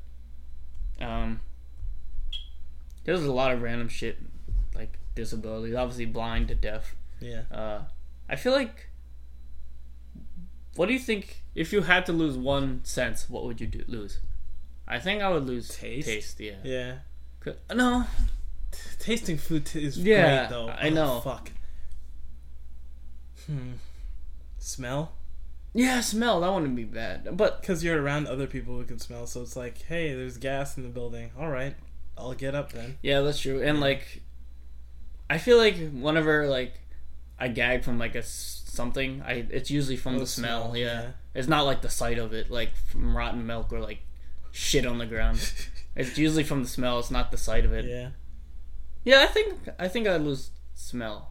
[1.00, 1.40] um,
[3.04, 4.18] there's a lot of random shit
[5.14, 5.74] disabilities.
[5.74, 6.94] Obviously, blind to deaf.
[7.20, 7.42] Yeah.
[7.50, 7.82] Uh,
[8.28, 8.88] I feel like.
[10.74, 13.28] What do you think if you had to lose one sense?
[13.28, 14.20] What would you do, lose?
[14.88, 16.08] I think I would lose Taste?
[16.08, 16.56] Taste, yeah.
[16.64, 16.94] Yeah.
[17.74, 18.06] No,
[18.98, 20.68] Tasting food t- is Yeah, great though.
[20.68, 21.20] I Oh, know.
[21.20, 21.50] fuck.
[23.46, 23.72] Hmm.
[24.58, 25.12] Smell?
[25.74, 29.26] yeah, smell that wouldn't be bad, but Because you're around other people who can smell,
[29.26, 31.30] so it's like, hey, there's gas in the building.
[31.38, 31.74] All right,
[32.16, 32.96] I'll get up then.
[33.02, 33.60] yeah, that's true.
[33.62, 34.21] And like,
[35.34, 36.74] I feel like whenever like
[37.38, 40.64] I gag from like a something, I it's usually from Oh, the smell.
[40.70, 40.86] smell, yeah.
[41.02, 41.10] yeah.
[41.34, 44.00] it's not like the sight of it, like from rotten milk or like
[44.50, 45.38] shit on the ground.
[45.96, 46.98] it's usually from the smell.
[46.98, 47.84] It's not the sight of it.
[47.86, 48.10] Yeah.
[49.04, 51.30] Yeah, I think I think I'd lose smell.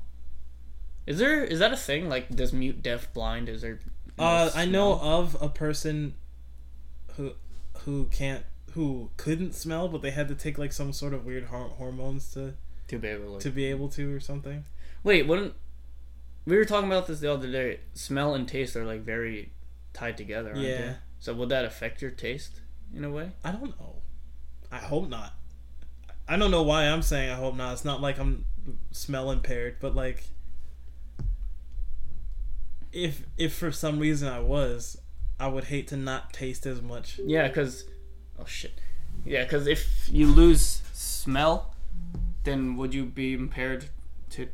[1.05, 2.09] Is there is that a thing?
[2.09, 3.49] Like does mute, deaf, blind?
[3.49, 3.79] Is there?
[4.17, 6.15] no Uh, I know of a person
[7.15, 7.33] who
[7.85, 11.45] who can't who couldn't smell, but they had to take like some sort of weird
[11.45, 12.53] hor- hormones to
[12.91, 13.43] to be able to.
[13.43, 14.63] to be able to or something.
[15.03, 15.53] Wait, wouldn't
[16.45, 17.79] we were talking about this the other day?
[17.93, 19.51] Smell and taste are like very
[19.93, 20.49] tied together.
[20.51, 20.77] Aren't Yeah.
[20.77, 20.95] They?
[21.19, 22.61] So would that affect your taste
[22.95, 23.31] in a way?
[23.43, 23.95] I don't know.
[24.71, 25.33] I hope not.
[26.27, 27.73] I don't know why I'm saying I hope not.
[27.73, 28.45] It's not like I'm
[28.91, 30.23] smell impaired, but like
[32.91, 34.99] if if for some reason I was,
[35.39, 37.19] I would hate to not taste as much.
[37.25, 37.85] Yeah, because
[38.39, 38.79] oh shit.
[39.25, 41.73] Yeah, because if you lose smell,
[42.43, 43.85] then would you be impaired
[44.31, 44.47] to?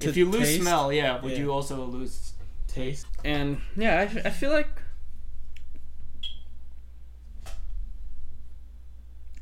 [0.00, 0.60] To if you lose taste?
[0.62, 1.38] smell, yeah, would Yeah.
[1.38, 2.32] you also lose
[2.66, 3.06] taste?
[3.24, 4.68] And yeah, I, I feel like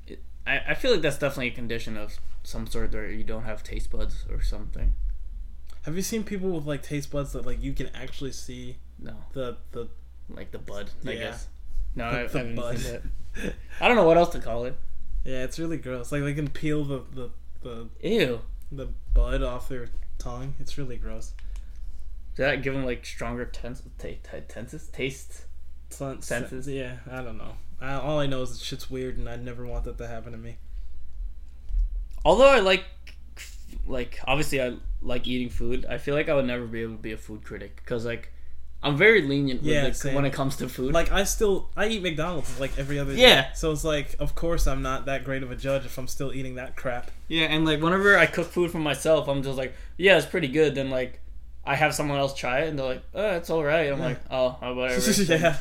[0.06, 3.44] it, I I feel like that's definitely a condition of some sort where you don't
[3.44, 4.94] have taste buds or something.
[5.82, 9.14] Have you seen people with like taste buds that like you can actually see No,
[9.32, 9.88] the the
[10.28, 11.18] like the bud, I Yeah.
[11.20, 11.48] guess.
[11.94, 12.78] No, The- I, I the haven't bud.
[12.78, 13.54] seen that.
[13.80, 14.76] I don't know what else to call it.
[15.24, 16.12] Yeah, it's really gross.
[16.12, 17.30] Like they can peel the the
[17.62, 18.40] the, Ew.
[18.72, 20.54] the bud off their tongue.
[20.58, 21.34] It's really gross.
[22.34, 25.44] Does that give them like stronger tense, t- t- tenses, tastes?
[25.90, 26.68] Sen- Senses?
[26.68, 27.54] Yeah, I don't know.
[27.80, 30.32] I, all I know is that shit's weird, and I never want that to happen
[30.32, 30.56] to me.
[32.24, 32.84] Although I like,
[33.86, 35.84] like obviously I like eating food.
[35.86, 38.32] I feel like I would never be able to be a food critic because like
[38.82, 40.14] I'm very lenient with Yeah, like, same.
[40.14, 40.94] when it comes to food.
[40.94, 43.20] Like I still I eat McDonald's like every other day.
[43.22, 43.52] Yeah.
[43.52, 46.32] So it's like of course I'm not that great of a judge if I'm still
[46.32, 47.10] eating that crap.
[47.28, 50.48] yeah, and like whenever I cook food for myself, I'm just like, yeah, it's pretty
[50.48, 50.74] good.
[50.74, 51.20] Then like
[51.64, 53.92] I have someone else try it, and they're like, oh, it's all right.
[53.92, 54.04] I'm Yeah.
[54.06, 55.10] like, oh, oh, whatever.
[55.24, 55.56] yeah.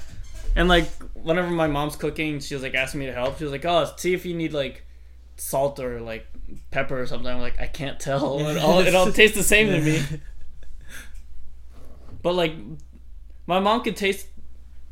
[0.56, 3.38] And like whenever my mom's cooking, she was like asking me to help.
[3.38, 4.86] She was like, "Oh, see if you need like
[5.36, 6.26] salt or like
[6.72, 8.40] pepper or something." I'm like, I can't tell.
[8.50, 10.02] It all, it all tastes the same to me.
[12.22, 12.54] But like,
[13.50, 14.28] my mom could taste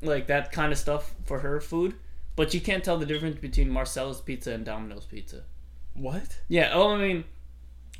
[0.02, 1.93] like that kind of stuff for her food,
[2.36, 5.43] but you can't tell the difference between Marcella's pizza and Domino's pizza.
[5.93, 6.39] What?
[6.48, 6.72] Yeah.
[6.74, 7.24] Oh, I mean,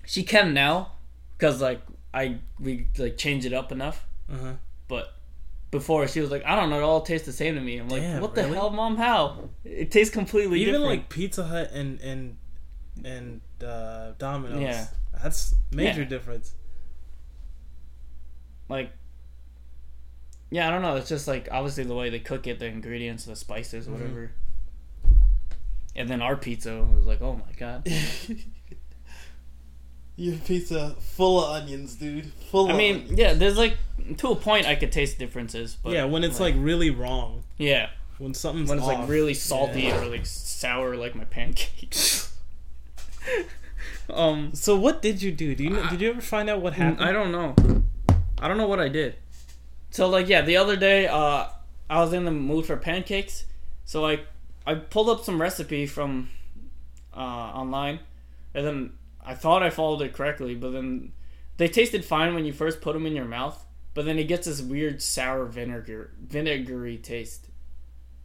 [0.06, 0.93] she can now
[1.38, 4.06] because like I we like change it up enough.
[4.32, 4.54] Uh huh.
[4.88, 5.13] But
[5.70, 7.78] before she was like, I don't know, it all tastes the same to me.
[7.78, 8.56] I'm like, Damn, what the really?
[8.56, 8.98] hell, mom?
[8.98, 9.50] How?
[9.63, 10.62] It tastes completely different.
[10.70, 11.02] Even different.
[11.02, 12.38] like Pizza Hut and and
[13.06, 14.62] and uh, Domino's.
[14.62, 14.88] Yeah.
[15.22, 16.08] That's major Yeah.
[16.15, 16.54] difference.
[18.70, 18.91] like,
[20.49, 20.95] yeah, I don't know.
[20.95, 23.91] It's just like obviously the way they cook it, the ingredients, the spices, Mhm.
[23.91, 24.31] whatever.
[25.95, 27.88] And then our pizza was like, oh my god.
[30.19, 32.31] Your pizza full of onions, dude.
[32.51, 32.69] Full.
[32.71, 33.77] I mean, yeah, there's like
[34.17, 37.89] to a point I could taste differences, but yeah, when it's like really wrong, yeah,
[38.17, 40.01] when something's when it's like really salty Yeah.
[40.01, 42.33] or like sour, like my pancakes.
[44.10, 45.53] um, So what did you do?
[45.53, 47.03] Do you know, did you ever find out what happened?
[47.07, 47.53] I don't know.
[48.39, 49.15] I don't know what I did.
[49.89, 51.47] So like yeah, the other day uh
[51.89, 53.45] I was in the mood for pancakes,
[53.86, 54.21] so I
[54.65, 56.30] I pulled up some recipe from
[57.15, 58.00] uh online,
[58.54, 58.93] and then
[59.26, 61.13] I thought I followed it correctly, but then
[61.58, 64.45] they tasted fine when you first put them in your mouth, but then it gets
[64.45, 67.47] this weird sour vinegar vinegary taste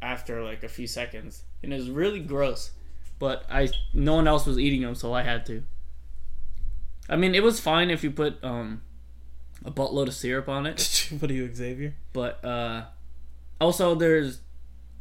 [0.03, 2.73] after like a few seconds, and it was really gross.
[3.19, 5.63] But I no one else was eating them, so I had to.
[7.09, 8.83] I mean, it was fine if you put um
[9.65, 11.95] a buttload of syrup on it, what are you, Xavier?
[12.13, 12.85] but uh
[13.61, 14.41] also there's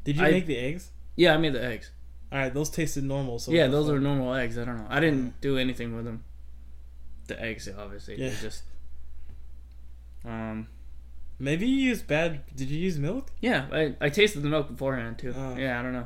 [0.04, 0.92] Did you I- make the eggs?
[1.16, 1.92] yeah I made the eggs.
[2.32, 3.40] All right, those tasted normal.
[3.40, 3.96] So yeah, those fuck?
[3.96, 4.58] are normal eggs.
[4.58, 4.88] I don't know.
[4.90, 6.24] I didn't do anything with them.
[7.28, 8.32] The eggs, obviously, Yeah.
[8.42, 8.64] just.
[10.26, 10.68] Um.
[11.40, 12.42] Maybe you used bad.
[12.56, 13.32] Did you use milk?
[13.42, 15.34] Yeah, I, I tasted the milk beforehand too.
[15.36, 15.56] Oh.
[15.58, 16.06] Yeah, I don't know.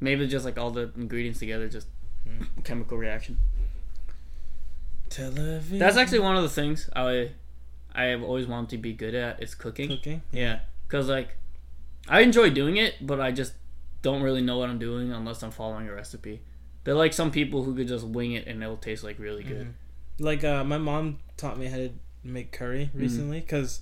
[0.00, 1.86] Maybe just like all the ingredients together, just
[2.26, 2.44] Hmm.
[2.64, 3.38] chemical reaction.
[5.10, 5.78] Television.
[5.78, 7.30] That's actually one of the things I
[7.94, 9.88] I have always wanted to be good at is cooking.
[9.88, 10.22] cooking.
[10.32, 11.36] Yeah, because like
[12.08, 13.52] I enjoy doing it, but I just
[14.02, 16.40] don't really know what I'm doing unless I'm following a recipe.
[16.84, 19.66] They're like some people who could just wing it and it'll taste like really good.
[19.68, 19.72] Mhm.
[20.20, 21.90] Like uh, my mom taught me how to
[22.24, 22.98] make curry Mm-hmm.
[23.00, 23.80] recently because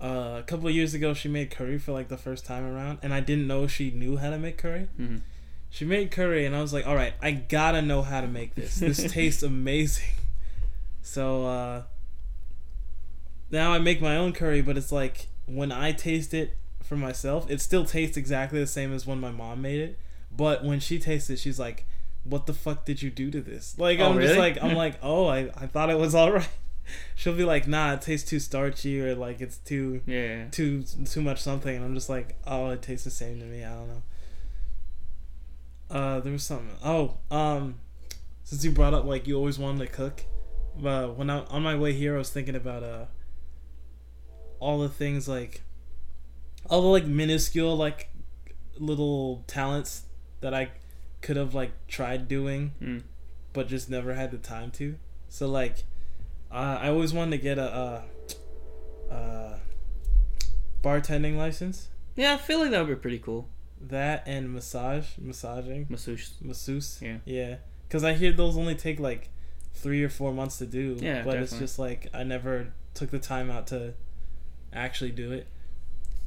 [0.00, 2.98] uh, a couple of years ago she made curry for like the first time around,
[3.02, 4.88] and I didn't know she knew how to make curry.
[5.00, 5.20] Mhm.
[5.70, 8.54] She made curry, and I was like, "All right, I gotta know how to make
[8.54, 8.76] this.
[8.76, 10.04] This tastes amazing."
[11.06, 11.82] So uh,
[13.52, 17.48] now I make my own curry, but it's like when I taste it for myself,
[17.48, 19.98] it still tastes exactly the same as when my mom made it.
[20.36, 21.86] But when she tastes it, she's like,
[22.24, 24.98] "What the fuck did you do to this?" Like Oh, I'm just like I'm like,
[25.00, 26.48] "Oh, I I thought it was all right."
[27.14, 30.48] She'll be like, "Nah, it tastes too starchy, or like it's too Yeah.
[30.50, 33.62] too too much something," and I'm just like, "Oh, it tastes the same to me."
[33.64, 34.02] I don't know.
[35.88, 36.76] Uh, there was something.
[36.84, 37.76] Oh, um,
[38.42, 40.24] since you brought up like you always wanted to cook,
[40.84, 43.04] uh, when I on my way here, I was thinking about uh,
[44.60, 45.62] all the things like,
[46.68, 48.08] all the like minuscule like
[48.78, 50.02] little talents
[50.40, 50.70] that I
[51.22, 53.02] could have like tried doing, Mm.
[53.52, 54.96] but just never had the time to.
[55.28, 55.84] So like,
[56.50, 57.62] uh, I always wanted to get a,
[59.10, 59.58] uh uh
[60.82, 61.88] bartending license.
[62.14, 63.48] Yeah, I feel like that would be pretty cool.
[63.80, 66.34] That and massage, massaging, Masseuse.
[66.40, 66.98] masseuse.
[67.02, 67.18] Yeah.
[67.24, 67.56] Yeah.
[67.86, 69.28] Because I hear those only take like
[69.76, 70.96] three or four months to do.
[71.00, 73.94] Yeah, But it's just like I never took the time out to
[74.72, 75.46] actually do it.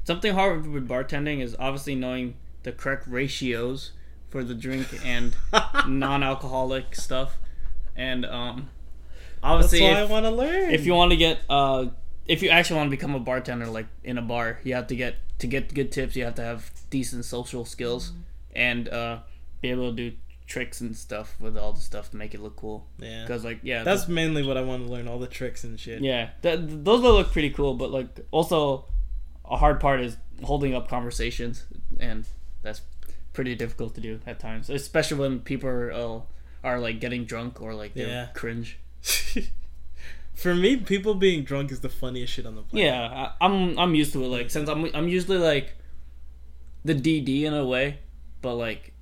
[0.04, 3.92] Something hard with bartending is obviously knowing the correct ratios
[4.30, 5.36] for the drink and
[5.88, 7.38] non-alcoholic stuff.
[7.96, 8.70] And um,
[9.42, 10.72] That's obviously, why I if, want to learn.
[10.72, 11.88] if you want to get uh,
[12.28, 14.96] if you actually want to become a bartender, like in a bar, you have to
[14.96, 16.16] get to get good tips.
[16.16, 18.14] You have to have decent social skills
[18.56, 19.20] and uh,
[19.62, 20.18] be able to do
[20.50, 22.88] tricks and stuff with all the stuff to make it look cool.
[22.98, 23.22] yeah.
[23.22, 25.08] Because like yeah, That's mainly what I want to learn.
[25.08, 26.02] All the tricks and shit.
[26.02, 28.86] Yeah, th- those will look pretty cool, but like also
[29.46, 31.64] a hard part is holding up conversations,
[32.00, 32.26] and
[32.64, 32.82] that's
[33.34, 36.20] pretty difficult to do at times, especially when people are, uh,
[36.64, 38.28] are like getting drunk or like they're Yeah.
[38.34, 38.80] cringe.
[40.34, 42.86] For me, people being drunk is the funniest shit on the planet.
[42.88, 43.02] Yeah,
[43.42, 44.28] I, I'm I'm used to it.
[44.28, 45.76] Like since I'm I'm usually like
[46.86, 48.00] the DD in a way,
[48.42, 48.94] but like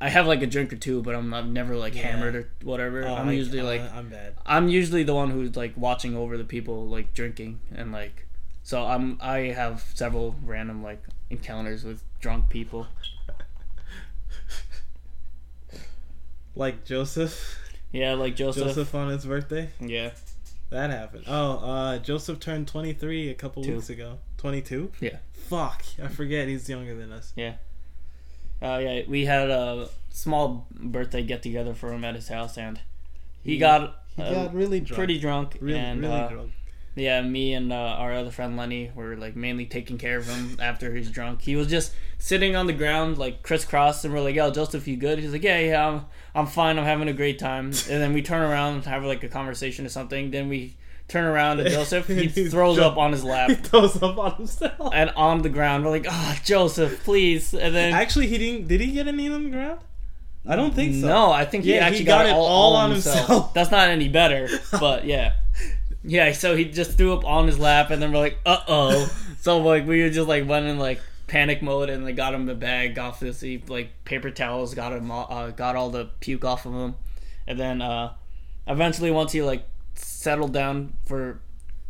[0.00, 2.02] I have like a drink or two, but I'm, I'm never like Yeah.
[2.02, 3.04] hammered or whatever.
[3.06, 4.34] Oh, I'm I- usually uh, like I'm bad.
[4.46, 8.26] I'm usually the one who's like watching over the people like drinking and like
[8.62, 12.86] so I'm I have several random like encounters with drunk people.
[16.56, 17.58] Like Joseph.
[17.92, 18.64] Yeah, like Joseph.
[18.68, 19.70] Joseph on his birthday.
[19.80, 20.10] Yeah.
[20.70, 21.24] That happened.
[21.26, 23.74] Oh, uh, Joseph turned 23 a couple Two.
[23.76, 24.18] weeks ago.
[24.38, 24.92] 22?
[25.00, 25.18] Yeah.
[25.32, 25.84] Fuck.
[26.02, 27.32] I forget he's younger than us.
[28.62, 32.80] Uh, yeah, we had a small birthday get together for him at his house and
[33.42, 34.96] he, He- got, He uh, got really drunk.
[34.98, 36.50] pretty drunk really, and really uh, drunk.
[36.94, 40.58] yeah, me and uh, our other friend Lenny were like mainly taking care of him
[40.62, 41.40] after he's drunk.
[41.42, 44.96] He was just sitting on the ground like crisscross, and we're like, "Yo, Joseph, you
[44.98, 46.78] good?" He's like, "Yeah, yeah, I'm, I'm fine.
[46.78, 49.86] I'm having a great time." And then we turn around and have like a conversation
[49.86, 50.32] or something.
[50.32, 50.74] Then we
[51.10, 54.92] turn around and Joseph he throws up on his lap He throws up on himself.
[54.94, 55.84] and on the ground.
[55.84, 58.68] We're like, "Oh, Joseph, please!" And then Actually, he didn't.
[58.68, 59.80] Did he get a knee on the ground?
[60.48, 61.06] I don't think so.
[61.08, 63.18] No, I think he Yeah, he actually got got, it all, all on himself.
[63.18, 63.54] himself.
[63.54, 65.34] That's not any better, but yeah.
[66.02, 69.12] Yeah, so he just threw up on his lap, and then we're like, uh oh.
[69.40, 72.54] so like we just like went in like panic mode, and like got him the
[72.54, 76.44] bag off this, he, like paper towels, got him, all- uh, got all the puke
[76.44, 76.94] off of him,
[77.46, 78.14] and then uh
[78.66, 79.66] eventually once he like
[80.20, 81.40] settled down for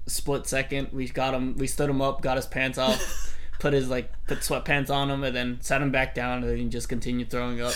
[0.06, 3.72] a split second, we got him, we stood him up, got his pants off, put
[3.72, 6.64] his like put sweatpants on him, and then sat him back down, and then he
[6.68, 7.74] just continued throwing up.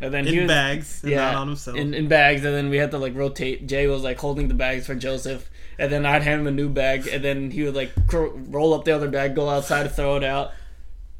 [0.00, 1.76] And then he In was, bags, and not on himself.
[1.76, 3.68] in, in bags, and then we had to like rotate.
[3.68, 5.48] Jay was like holding the bags for Joseph,
[5.78, 8.74] and then I'd hand him a new bag, and then he would like cr- roll
[8.74, 10.50] up the other bag, go outside, throw it out,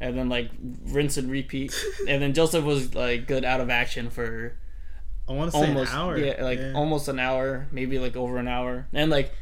[0.00, 0.50] and then like
[0.86, 1.72] rinse and repeat.
[2.08, 4.56] And then Joseph was like good out of action for
[5.28, 6.18] I want to say almost an hour.
[6.18, 8.86] yeah, like almost an hour, maybe like over an hour.
[8.92, 9.32] And like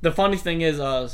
[0.00, 1.08] the funny thing is, uh,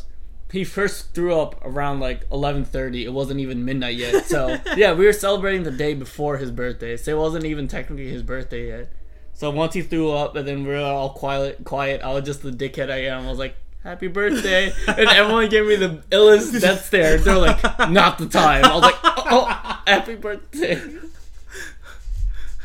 [0.51, 3.05] he first threw up around like 11:30.
[3.05, 4.25] It wasn't even midnight yet.
[4.29, 6.97] So yeah, we were celebrating the day before his birthday.
[6.97, 8.93] So it wasn't even technically his birthday yet.
[9.35, 11.65] So once he threw up, and then we were all quiet.
[11.65, 12.03] Quiet.
[12.03, 13.27] I was just the dickhead I am.
[13.27, 17.19] I was like, "Happy birthday!" and everyone gave me the illest death stare.
[17.19, 20.83] They're like, "Not the time." I was like, "Oh, oh happy birthday!"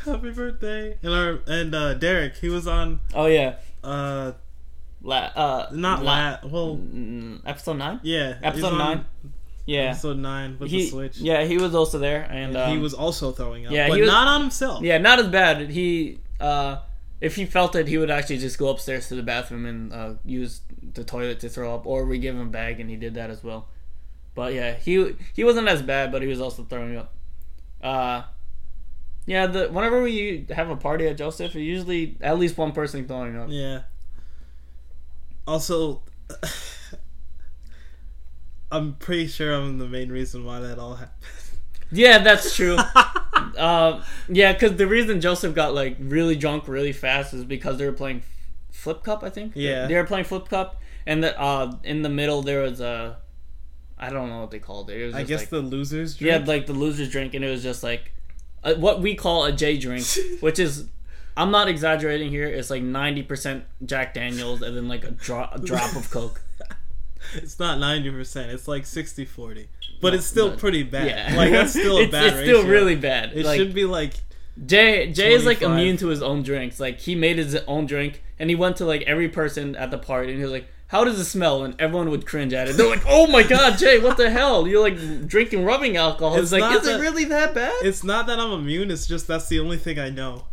[0.12, 0.98] Happy birthday!
[1.04, 4.34] And our and uh, Derek, he was on Oh yeah, uh
[5.02, 6.50] La- uh, not la- lat.
[6.50, 8.00] Well, mm, episode nine.
[8.04, 9.06] yeah, Episode nine?
[9.66, 11.18] Yeah, Episode nine with he the switch.
[11.18, 13.72] yeah he was also there, and um, he was also throwing up.
[13.74, 14.82] yeah, but he was- not on himself.
[14.84, 15.70] Yeah, not as bad.
[15.70, 16.78] He, uh,
[17.20, 20.14] if he felt it, he would actually just go upstairs to the bathroom and uh,
[20.26, 20.62] use
[20.94, 23.30] the toilet to throw up, or we give him a bag, and he did that
[23.30, 23.68] as well.
[24.36, 27.14] But yeah, he he wasn't as bad, but he was also throwing up.
[27.82, 28.24] Uh,
[29.26, 33.38] yeah, the whenever we have a party at Joseph, usually at least one person throwing
[33.38, 33.48] up.
[33.50, 33.82] Yeah.
[35.48, 36.02] Also,
[38.72, 41.24] I'm pretty sure I'm the main reason why that all happened.
[41.92, 42.76] Yeah, that's true.
[43.58, 47.86] uh, yeah, because the reason Joseph got like really drunk really fast is because they
[47.86, 48.24] were playing
[48.72, 49.24] Flip Cup.
[49.24, 49.54] I think.
[49.56, 49.88] Yeah.
[49.88, 53.18] They were playing Flip Cup, and the, uh, in the middle there was a,
[53.98, 55.02] I don't know what they called it.
[55.02, 56.20] It was I guess like, the losers.
[56.20, 58.13] yeah, like the losers drink, and it was just like,
[58.64, 60.06] uh what we call a J drink,
[60.40, 60.88] which is.
[61.36, 62.46] I'm not exaggerating here.
[62.46, 66.44] It's like 90% Jack Daniels and then like a, dro- a drop of Coke.
[67.34, 68.52] it's not ninety percent.
[68.52, 69.66] It's like 60-40.
[70.00, 70.56] but No, it's still no.
[70.58, 71.08] pretty bad.
[71.08, 73.32] Yeah, Like that's still a it's, bad It's still really bad.
[73.34, 74.14] It like, should be like
[74.64, 76.80] Jay Jay is like immune to his own drinks.
[76.80, 79.98] Like he made his own drink and he went to like every person at the
[79.98, 82.78] party and he was like, "How does it smell?" And everyone would cringe at it.
[82.78, 84.68] They're like, "Oh my god, Jay, what the hell?
[84.68, 87.74] You're like drinking rubbing alcohol." It's It's, like, is it really that bad?
[87.82, 88.92] it's not that I'm immune.
[88.92, 90.46] It's just that's the only thing I know.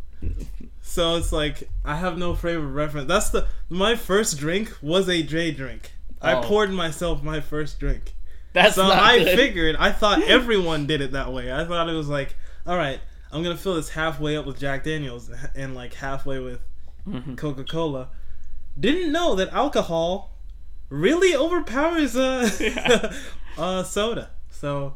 [0.82, 3.06] So it's like I have no frame of reference.
[3.08, 5.92] That's the my first drink was a J drink.
[6.20, 6.42] I Oh.
[6.42, 8.14] poured myself my first drink.
[8.52, 9.36] That's So not I good.
[9.38, 11.52] figured, I thought everyone did it that way.
[11.52, 12.34] I thought it was like,
[12.66, 12.98] all right,
[13.32, 16.60] I'm gonna fill this halfway up with Jack Daniels and like halfway with
[17.08, 17.36] Mhm.
[17.36, 18.08] Coca Cola.
[18.80, 20.36] Didn't know that alcohol
[20.88, 23.12] really overpowers uh, Yeah.
[23.58, 24.30] uh soda.
[24.50, 24.94] So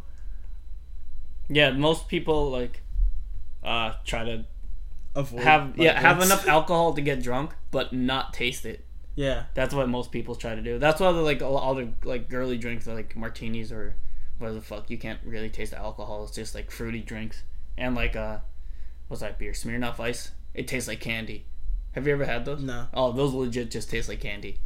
[1.48, 2.82] Yeah, most people like
[3.62, 4.44] uh try to
[5.14, 8.84] avoid have yeah have enough alcohol to get drunk but not taste it.
[9.16, 10.78] Yeah, That's what most people try to do.
[10.80, 13.94] That's why like all all the like girly drinks are like martinis or
[14.38, 14.90] whatever the fuck.
[14.90, 16.24] You can't really taste the alcohol.
[16.24, 17.44] It's just like fruity drinks
[17.78, 18.38] and like uh,
[19.06, 19.52] what's that beer?
[19.52, 20.32] Smirnoff Ice.
[20.52, 21.46] It tastes like candy.
[21.94, 22.62] Have you ever had those?
[22.62, 22.88] no.
[22.94, 24.58] Oh, those legit just taste like candy.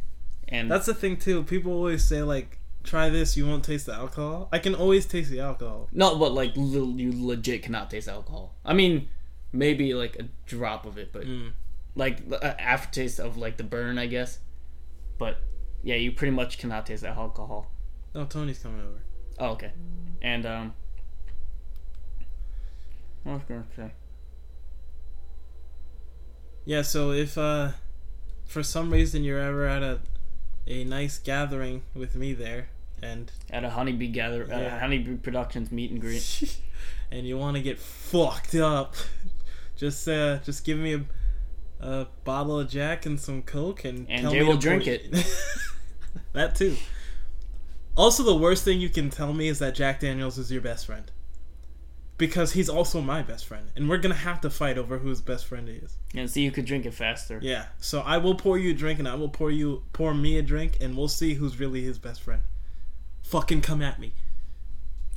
[0.47, 1.43] And That's the thing too.
[1.43, 4.49] People always say like, try this, you won't taste the alcohol.
[4.51, 5.87] I can always taste the alcohol.
[5.91, 8.55] no, but like you legit cannot taste alcohol.
[8.65, 9.09] I mean,
[9.53, 11.51] maybe like a drop of it, but Mm.
[11.95, 14.39] like uh, aftertaste of like the burn, I guess.
[15.19, 15.37] But
[15.83, 17.71] yeah, you pretty much cannot taste that alcohol.
[18.15, 19.01] Oh, Tony's coming over.
[19.37, 19.71] Oh, okay.
[20.21, 20.73] And um,
[23.23, 23.91] what was I gonna say?
[26.69, 27.71] Yeah, so if uh
[28.45, 30.01] for some reason you're ever at a
[30.67, 32.69] a nice gathering with me there
[33.01, 34.79] and At a honeybee gather, uh, Yeah.
[34.79, 36.59] honeybee productions meet and greet.
[37.11, 38.93] and you want to get fucked up,
[39.75, 41.01] just uh just give me a
[41.81, 44.85] a bottle of Jack and some Coke and And tell Jay me will pour- drink
[44.85, 45.01] it.
[46.33, 46.75] that too.
[47.97, 50.85] Also, the worst thing you can tell me is that Jack Daniels is your best
[50.85, 51.09] friend.
[52.19, 55.45] Because he's also my best friend, and we're gonna have to fight over whose best
[55.47, 55.97] friend he is.
[56.13, 57.39] And see, you could drink it faster.
[57.41, 60.37] Yeah, so I will pour you a drink, and I will pour you pour me
[60.37, 62.41] a drink, and we'll see who's really his best friend.
[63.23, 64.13] Fucking come at me.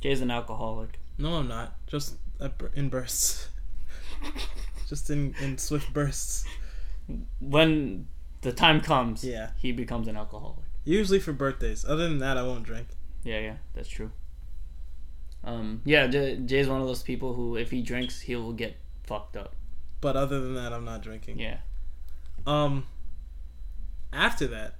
[0.01, 0.97] Jay's an alcoholic.
[1.17, 1.75] No, I'm not.
[1.87, 2.15] Just
[2.73, 3.49] in bursts.
[4.89, 6.45] Just in in swift bursts.
[7.39, 8.07] When
[8.41, 9.51] the time comes, Yeah.
[9.57, 10.65] he becomes an alcoholic.
[10.85, 11.83] Usually for birthdays.
[11.85, 12.87] Other than that, I won't drink.
[13.23, 14.11] Yeah, yeah, that's true.
[15.43, 19.35] Um, yeah, Jay, Jay's one of those people who, if he drinks, he'll get fucked
[19.35, 19.55] up.
[19.99, 21.39] But other than that, I'm not drinking.
[21.39, 21.57] Yeah.
[22.45, 22.87] Um.
[24.11, 24.75] After that,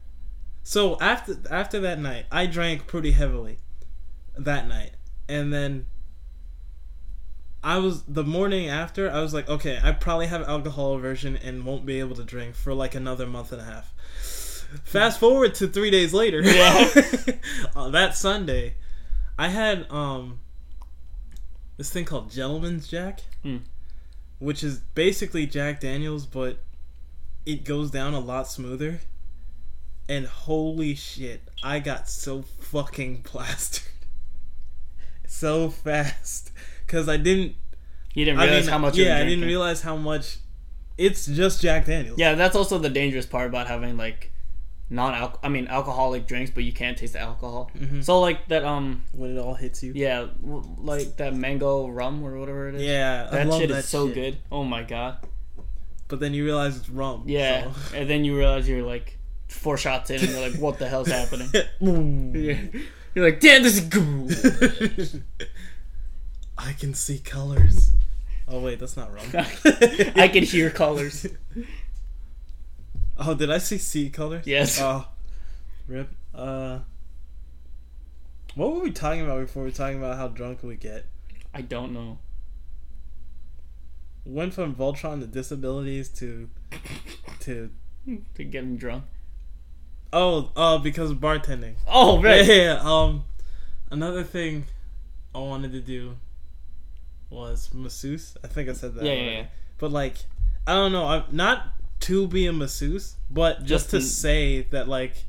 [0.63, 3.57] so after after that night, I drank pretty heavily.
[4.37, 4.91] That night,
[5.29, 5.85] and then
[7.63, 9.09] I was the morning after.
[9.09, 12.55] I was like, okay, I probably have alcohol aversion and won't be able to drink
[12.55, 13.93] for like another month and a half.
[14.83, 16.41] Fast forward to three days later.
[16.41, 16.89] Yeah.
[17.75, 18.75] uh, that Sunday,
[19.37, 20.39] I had um
[21.77, 23.57] this thing called Gentleman's Jack, Hmm.
[24.39, 26.59] which is basically Jack Daniels, but
[27.45, 29.01] it goes down a lot smoother.
[30.09, 33.83] And holy shit, I got so fucking plastered.
[35.27, 36.51] so fast.
[36.85, 37.55] Because I didn't.
[38.13, 40.37] You didn't realize mean, how much you Yeah, I didn't realize how much.
[40.97, 42.19] It's just Jack Daniels.
[42.19, 44.31] Yeah, that's also the dangerous part about having like
[44.89, 47.71] non I mean alcoholic drinks, but you can't taste the alcohol.
[47.77, 48.03] Mhm.
[48.03, 49.93] So like that um when it all hits you.
[49.95, 52.81] yeah like that mango rum or whatever it is.
[52.83, 54.15] Yeah, I That love shit that is so shit.
[54.15, 54.37] good.
[54.51, 55.17] Oh my god.
[56.09, 57.23] But then you realize it's rum.
[57.25, 57.71] Yeah.
[57.73, 59.17] so- And then you realize you're like
[59.47, 61.49] four shots in and you're like, what the hell's happening?
[61.79, 62.57] Yeah.
[63.15, 65.23] You're like, damn, this is good.
[66.57, 67.91] I can see colors.
[68.47, 69.25] Oh wait, that's not rum.
[70.15, 71.27] I can hear colors.
[73.17, 74.45] Oh, did I see sea colors?
[74.47, 74.79] Yes.
[74.81, 75.07] Oh,
[75.87, 76.09] rip.
[76.33, 76.79] Uh,
[78.55, 79.63] what were we talking about before?
[79.63, 81.05] We were talking about how drunk we get.
[81.53, 82.17] I don't know.
[84.25, 86.49] Went from Voltron to disabilities to
[87.41, 87.69] to
[88.35, 89.05] To getting drunk.
[90.11, 91.75] oh uh, because of bartending.
[91.87, 92.45] Oh, right.
[92.45, 92.79] yeah, yeah.
[92.83, 93.23] Um,
[93.91, 94.65] another thing
[95.35, 96.17] I wanted to do
[97.29, 98.35] was masseuse.
[98.43, 99.03] I think I said that.
[99.05, 99.45] Yeah, yeah, yeah.
[99.77, 100.17] But like,
[100.67, 101.05] I don't know.
[101.05, 101.72] I'm not
[102.03, 105.23] to be a masseuse, but just, Just to say that like,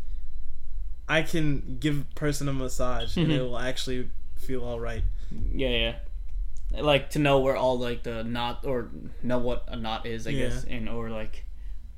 [1.08, 3.36] I can give a person a massage and Mhm.
[3.36, 5.04] it will actually feel all right.
[5.52, 6.80] Yeah, yeah.
[6.82, 8.90] Like to know where all like the knot or
[9.22, 10.48] know what a knot is, I Yeah.
[10.48, 11.44] guess, and or like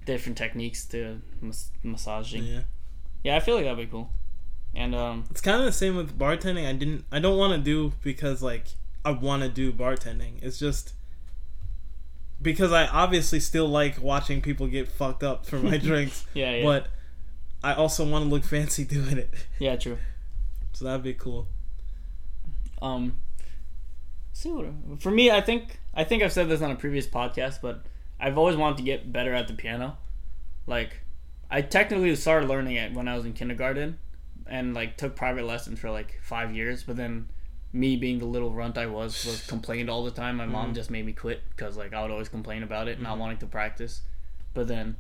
[0.05, 2.45] different techniques to mas- massaging.
[2.45, 2.61] Yeah.
[3.25, 4.11] Yeah, I feel like that'd be cool.
[4.75, 6.67] And um, it's kind of the same with bartending.
[6.67, 7.05] I didn't.
[7.11, 8.67] I don't want to do because like
[9.05, 10.43] I want to do bartending.
[10.43, 10.93] It's just
[12.41, 16.27] because I obviously still like watching people get fucked up for my drinks.
[16.35, 16.89] yeah, yeah, but
[17.63, 19.33] I also want to look fancy doing it.
[19.59, 19.99] yeah, true.
[20.73, 21.49] So that'd be cool.
[22.83, 23.19] Um,
[24.33, 24.67] see what
[25.01, 27.83] for me, I think I think I've said this on a previous podcast, but
[28.21, 29.97] I've always wanted to get better at the piano.
[30.67, 31.01] Like,
[31.51, 33.99] I technically started learning it when I was in kindergarten,
[34.47, 36.83] and like took private lessons for like five years.
[36.83, 37.29] But then,
[37.77, 40.37] me being the little runt I was, was complained all the time.
[40.37, 40.75] My mom Mhm.
[40.75, 43.21] just made me quit because like I would always complain about it, not Mhm.
[43.21, 44.03] wanting to practice.
[44.55, 44.97] But then,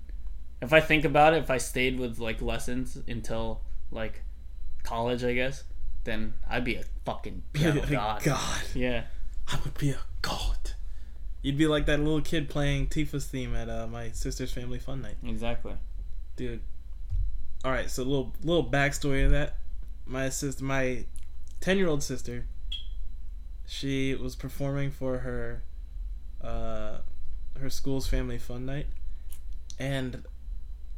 [0.61, 4.22] if I think about it, if I stayed with like lessons until like
[4.83, 5.64] college, I guess,
[6.05, 8.22] then I'd be a fucking piano god.
[8.22, 9.05] God, Yeah.
[9.49, 10.72] I would be a god.
[11.43, 15.01] You'd be like that little kid playing Tifa's theme at uh, my sister's family fun
[15.03, 15.74] night, Exactly.
[16.37, 16.61] dude.
[17.64, 19.57] All right, so little little backstory of that.
[20.07, 21.05] My sister, my
[21.61, 22.47] ten year old sister,
[23.67, 25.62] she was performing for her,
[26.41, 26.99] uh,
[27.59, 28.87] her school's family fun night,
[29.79, 30.25] and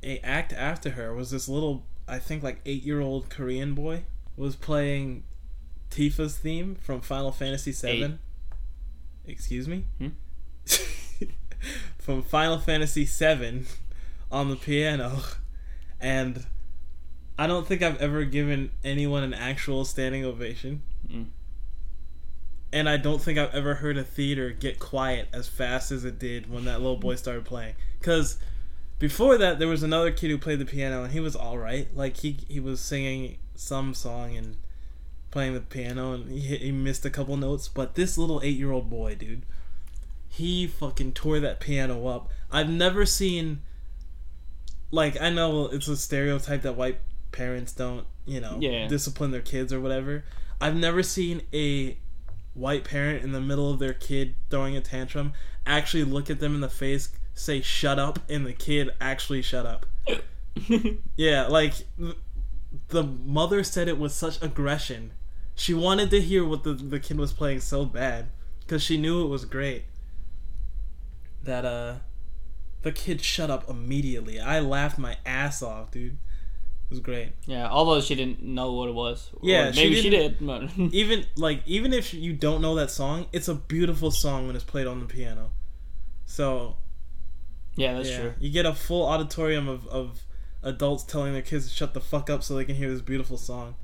[0.02, 4.04] a act after her was this little, I think like eight year old Korean boy
[4.36, 5.24] was playing
[5.90, 8.18] Tifa's theme from Final Fantasy VII.
[9.26, 9.84] Excuse me.
[9.98, 10.08] Hmm?
[11.98, 13.64] from Final Fantasy VII
[14.30, 15.20] on the piano,
[16.00, 16.46] and
[17.38, 20.82] I don't think I've ever given anyone an actual standing ovation.
[21.10, 21.26] Mm.
[22.72, 26.18] And I don't think I've ever heard a theater get quiet as fast as it
[26.18, 27.74] did when that little boy started playing.
[27.98, 28.38] Because
[28.98, 31.88] before that, there was another kid who played the piano, and he was all right.
[31.96, 34.56] Like he he was singing some song and
[35.30, 37.68] playing the piano, and he hit, he missed a couple notes.
[37.68, 39.46] But this little eight year old boy, dude,
[40.28, 42.28] he fucking tore that piano up.
[42.50, 43.62] I've never seen.
[44.90, 47.00] Like I know it's a stereotype that white
[47.32, 48.88] parents don't, you know, Yeah.
[48.88, 50.24] discipline their kids or whatever.
[50.60, 51.96] I've never seen a
[52.58, 55.32] white parent in the middle of their kid throwing a tantrum
[55.66, 59.66] actually look at them in the face, say "shut up," and the kid actually shut
[59.66, 59.86] up.
[61.16, 62.16] Yeah, like th-
[62.88, 65.12] the mother said it with such aggression.
[65.54, 68.26] She wanted to hear what the the kid was playing so bad
[68.60, 69.84] because she knew it was great.
[71.44, 71.94] That uh,
[72.82, 74.40] the kid shut up immediately.
[74.40, 76.18] I laughed my ass off, dude.
[76.90, 77.32] It was great.
[77.46, 79.30] yeah, although she didn't know what it was.
[79.42, 80.46] Yeah, she maybe she, didn't- did.
[80.46, 84.56] But Even like even if you don't know that song, it's a beautiful song when
[84.56, 85.50] it's played on the piano.
[86.24, 86.76] So
[87.76, 88.34] yeah, that's yeah, true.
[88.40, 90.20] you get a full auditorium of, of
[90.62, 93.36] adults telling their kids to shut the fuck up so they can hear this beautiful
[93.36, 93.74] song.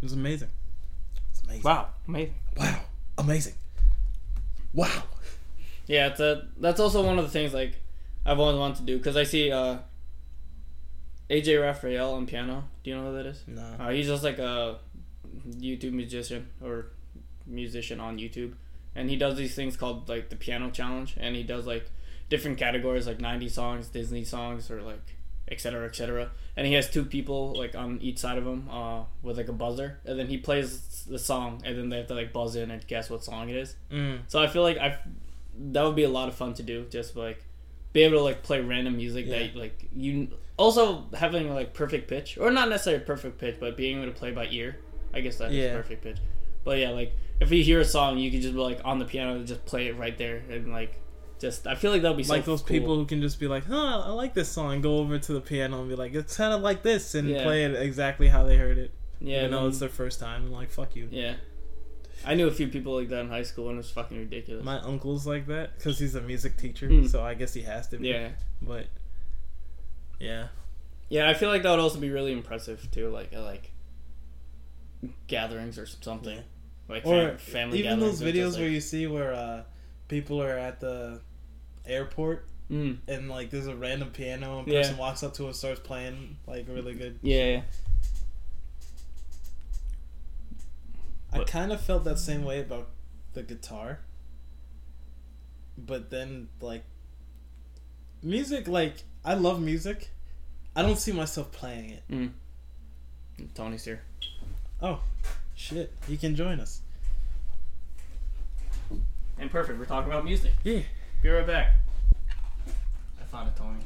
[0.00, 0.50] It was amazing.
[1.30, 1.62] It's amazing.
[1.62, 2.34] Wow, amazing.
[2.56, 2.80] Wow.
[3.18, 3.54] Amazing.
[4.72, 5.04] Wow.
[5.86, 7.76] Yeah, it's a, that's also one of the things like
[8.26, 9.78] I've always wanted to do because I see uh,
[11.30, 12.64] AJ Rafael on piano.
[12.82, 13.42] Do you know who that is?
[13.46, 13.62] No.
[13.78, 14.78] Uh, he's just like a
[15.48, 16.86] YouTube musician or
[17.46, 18.54] musician on YouTube,
[18.94, 21.90] and he does these things called like the piano challenge, and he does like
[22.28, 25.16] different categories like 90 songs, Disney songs, or like
[25.50, 25.86] etc.
[25.86, 26.30] etc.
[26.56, 29.52] And he has two people like on each side of him uh, with like a
[29.52, 32.70] buzzer, and then he plays the song, and then they have to like buzz in
[32.70, 33.76] and guess what song it is.
[33.90, 34.20] Mm.
[34.28, 34.98] So I feel like I
[35.56, 37.44] that would be a lot of fun to do, just like
[37.94, 39.38] be able to like play random music Yeah.
[39.38, 40.28] that like you
[40.58, 44.30] also having like perfect pitch or not necessarily perfect pitch, but being able to play
[44.32, 44.76] by ear.
[45.14, 45.74] I guess that is Yeah.
[45.74, 46.18] perfect pitch.
[46.64, 49.04] But yeah, like if you hear a song, you can just be like on the
[49.06, 51.00] piano, and just play it right there, and like
[51.40, 52.68] Just I feel like that would be like so those cool.
[52.68, 55.40] people who can just be like, "Huh, I like this song," go over to the
[55.40, 57.42] piano and be like, "It's kind of like this," and Yeah.
[57.42, 58.92] play it exactly how they heard it.
[59.20, 60.44] Yeah, you know, it's their first time.
[60.44, 61.08] and Like, fuck you.
[61.10, 61.34] yeah.
[62.26, 64.64] I knew a few people like that in high school, and it was fucking ridiculous.
[64.64, 67.06] My uncle's like that because he's a music teacher, Hmm.
[67.06, 68.08] so I guess he has to be.
[68.08, 68.30] yeah,
[68.62, 68.86] But
[70.20, 70.48] yeah,
[71.08, 71.28] yeah.
[71.28, 73.70] I feel like that would also be really impressive too, like at like
[75.26, 76.42] gatherings or something, Yeah.
[76.88, 77.78] like or fam- family.
[77.80, 79.62] even those videos just, where you see where uh,
[80.08, 81.20] people are at the
[81.86, 84.80] airport Mm, and like there's a random piano and Yeah.
[84.80, 87.18] person walks up to it and starts playing like really good.
[87.22, 87.62] yeah, yeah.
[91.34, 92.88] I kind of felt that same way about
[93.32, 94.00] the guitar.
[95.76, 96.84] But then like
[98.22, 100.10] music like I love music.
[100.76, 102.02] I don't see myself playing it.
[102.10, 102.30] Mm.
[103.54, 104.02] Tony's here.
[104.82, 105.00] Oh,
[105.54, 106.80] shit, he can join us.
[109.38, 109.78] And perfect.
[109.78, 110.52] We're talking about music.
[110.62, 110.80] Yeah.
[111.22, 111.74] Be right back.
[113.20, 113.80] I found a Tony.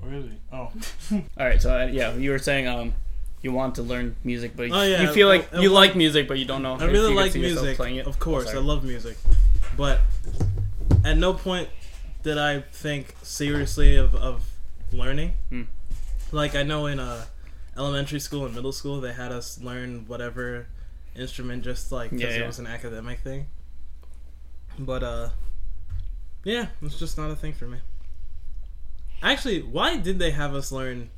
[0.00, 0.38] Where is he?
[0.52, 0.70] Oh.
[1.38, 2.94] All right, so uh, yeah, you were saying um,
[3.42, 6.38] you want to learn music, but Oh, yeah, you feel like you like music, but
[6.38, 6.76] you don't know.
[6.76, 7.76] I really like music.
[7.76, 8.06] Playing it.
[8.06, 9.16] Of course, Oh, I love music.
[9.76, 10.00] But
[11.04, 11.68] at no point
[12.22, 14.44] did I think seriously of, of
[14.92, 15.32] learning.
[15.48, 15.62] Hmm.
[16.30, 17.24] Like I know in uh,
[17.76, 20.66] elementary school and middle school they had us learn whatever
[21.16, 23.46] instrument just like because Yeah, it was an academic thing.
[24.78, 25.28] But uh,
[26.44, 27.78] yeah, it's just not a thing for me.
[29.22, 31.10] Actually, why did they have us learn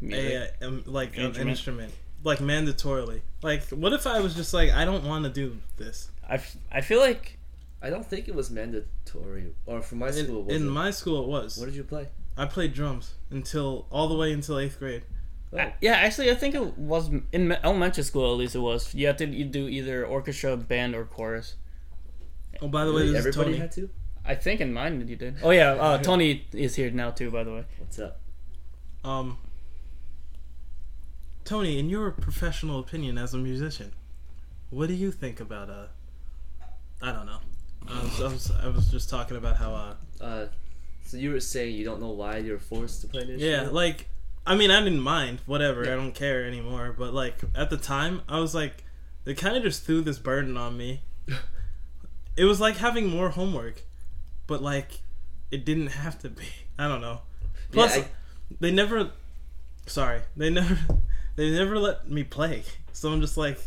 [0.00, 0.54] Music.
[0.60, 1.50] a, um, like an Instrument?
[1.50, 1.92] instrument
[2.24, 3.20] like mandatorily?
[3.42, 6.10] Like, what if I was just like, I don't want to do this?
[6.28, 7.38] I, f- I feel like
[7.80, 10.42] I don't think it was mandatory, or for my In, school.
[10.44, 10.70] Was in it?
[10.70, 11.56] my school, it was.
[11.58, 12.08] what did you play?
[12.36, 15.02] I played drums until all the way until eighth grade.
[15.52, 18.32] Oh, I- yeah, actually, I think it was in elementary school.
[18.32, 18.94] At least it was.
[18.94, 21.54] You had to you do either orchestra, band, or chorus.
[22.60, 23.12] Oh, by the way, really?
[23.12, 23.60] this is everybody Tony.
[23.60, 23.90] had to.
[24.24, 25.36] I think in mine you did.
[25.42, 27.30] Oh yeah, uh, Tony is here now too.
[27.30, 28.20] By the way, What's up?
[29.04, 29.38] Um,
[31.48, 33.94] Tony, in your professional opinion as a musician,
[34.68, 35.86] what do you think about uh?
[37.00, 37.38] I don't know.
[37.88, 39.94] I was, I was, I was just talking about how uh.
[40.22, 40.46] Uh,
[41.06, 44.10] so you were saying you don't know why you're forced to play an Yeah, like
[44.46, 45.86] I mean, I didn't mind, whatever.
[45.86, 45.94] Yeah.
[45.94, 46.94] I don't care anymore.
[46.98, 48.84] But like at the time, I was like,
[49.24, 51.00] they kind of just threw this burden on me.
[52.36, 53.80] it was like having more homework,
[54.46, 55.00] but like
[55.50, 56.44] it didn't have to be.
[56.78, 57.22] I don't know.
[57.72, 58.08] Plus, Yeah, I-
[58.60, 59.12] they never.
[59.86, 60.78] Sorry, they never.
[61.38, 62.64] They never let me play.
[62.92, 63.60] So I'm just like,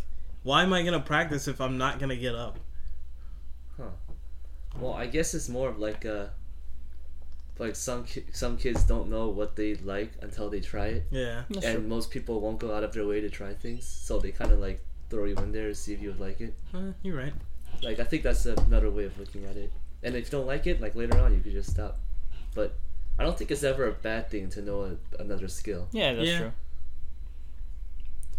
[0.43, 2.59] why am I gonna practice if I'm not gonna get up?
[3.77, 3.83] Huh.
[4.77, 6.25] Well, I guess it's more of like uh
[7.59, 11.43] like some ki- some kids don't know what they like until they try it, Yeah.
[11.49, 11.87] That's and true.
[11.87, 14.59] most people won't go out of their way to try things, so they kind of
[14.59, 16.53] like throw you in there to see if you would like it.
[16.73, 17.33] Uh, you're right.
[17.81, 19.71] Like I think that's another way of looking at it.
[20.03, 21.99] And if you don't like it, like later on, you could just stop.
[22.53, 22.73] But
[23.17, 24.81] I don't think it's ever a bad thing to know
[25.17, 25.87] a, another skill.
[25.93, 26.37] Yeah, that's Yeah.
[26.39, 26.51] true.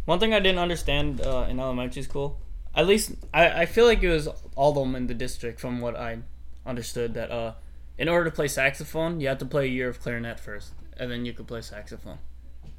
[0.04, 2.40] One thing I didn't understand uh, in elementary school,
[2.74, 5.80] at least I, I feel like it was all of them in the district, from
[5.80, 6.18] what I
[6.66, 7.54] understood, that uh,
[7.98, 11.10] in order to play saxophone, you have to play a year of clarinet first, and
[11.10, 12.18] then you could play saxophone.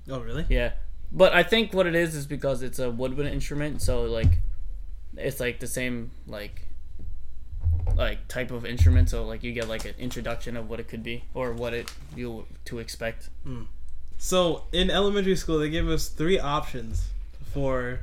[0.10, 0.46] Oh really?
[0.50, 0.74] Yeah,
[1.12, 4.40] but I think what it is is because it's a woodwind instrument, so like,
[5.16, 6.68] it's like the same like,
[7.96, 9.10] like type of instrument.
[9.10, 11.94] So like you get like an introduction of what it could be or what it
[12.16, 13.30] you to expect.
[14.18, 17.10] So in elementary school, they gave us three options
[17.54, 18.00] for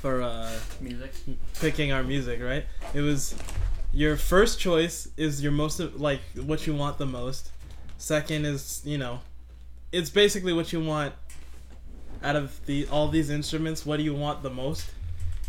[0.00, 0.50] for uh,
[0.80, 1.12] Music.
[1.60, 2.40] picking our music.
[2.40, 2.64] Right?
[2.94, 3.34] It was
[3.92, 7.50] your first choice is your most like what you want the most.
[7.98, 9.20] Second is you know,
[9.92, 11.14] it's basically what you want
[12.22, 13.84] out of the all these instruments.
[13.84, 14.86] What do you want the most?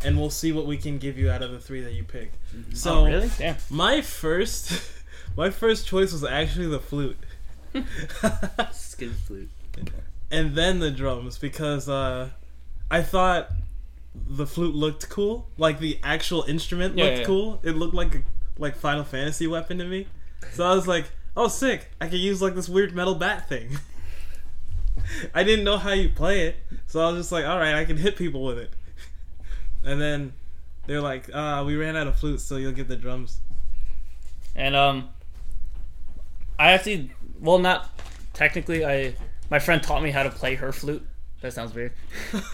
[0.04, 2.36] And we'll see what we can give you out of the three that you picked.
[2.74, 3.32] So oh really?
[3.38, 3.56] Damn.
[3.72, 4.80] my first,
[5.36, 7.18] my first choice was actually the flute.
[8.72, 9.50] Skin flute.
[10.32, 12.30] and then the drums because uh,
[12.92, 13.50] I thought
[14.16, 15.50] the flute looked cool.
[15.58, 17.26] Like the actual instrument Yeah, looked yeah.
[17.26, 17.60] cool.
[17.64, 18.22] It looked like a
[18.58, 20.08] like Final Fantasy weapon to me.
[20.54, 21.06] So I was like,
[21.36, 21.90] "Oh, sick!
[22.02, 23.78] I could use like this weird metal bat thing."
[25.34, 26.56] I didn't know how you play it,
[26.88, 28.74] so I was just like, "All right, I can hit people with it."
[29.84, 30.34] And then
[30.86, 33.40] they're like, "Uh, we ran out of flutes, so you'll get the drums."
[34.56, 35.10] And um,
[36.60, 37.90] I actually, well, not
[38.34, 38.84] technically.
[38.86, 39.14] I
[39.50, 41.06] my friend taught me how to play her flute.
[41.42, 41.94] That sounds weird.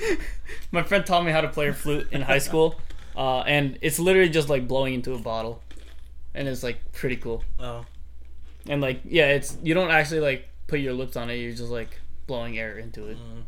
[0.72, 2.80] my friend taught me how to play her flute in high school,
[3.16, 5.62] uh, and it's literally just like blowing into a bottle,
[6.34, 7.44] and it's like pretty cool.
[7.60, 7.86] Oh,
[8.68, 11.36] And like, yeah, it's you don't actually like put your lips on it.
[11.36, 13.18] You're just like blowing air into it.
[13.18, 13.44] Mm.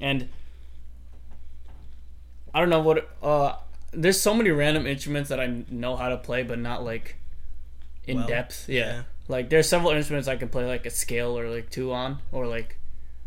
[0.00, 0.28] And
[2.54, 3.08] I don't know what.
[3.22, 3.56] Uh,
[3.92, 7.16] there's so many random instruments that I know how to play, but not like
[8.06, 8.68] in Well, depth.
[8.68, 8.80] Yeah.
[8.80, 9.02] yeah.
[9.30, 12.46] Like there's several instruments I can play like a scale or like two on, or
[12.46, 12.76] like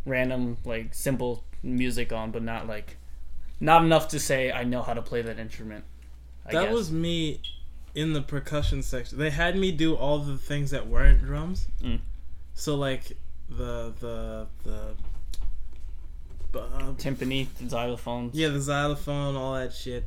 [0.06, 2.98] random like simple music on, but not like
[3.60, 5.86] not enough to say I know how to play that instrument.
[6.46, 6.74] I that guess.
[6.74, 7.40] was me
[7.96, 9.18] in the percussion section.
[9.18, 11.68] They had me do all the things that weren't drums.
[11.82, 12.02] Mm.
[12.54, 13.18] So like
[13.50, 14.96] the the the
[16.60, 18.32] uh, timpani, xylophones.
[18.34, 20.04] yeah, the xylophone, all that shit.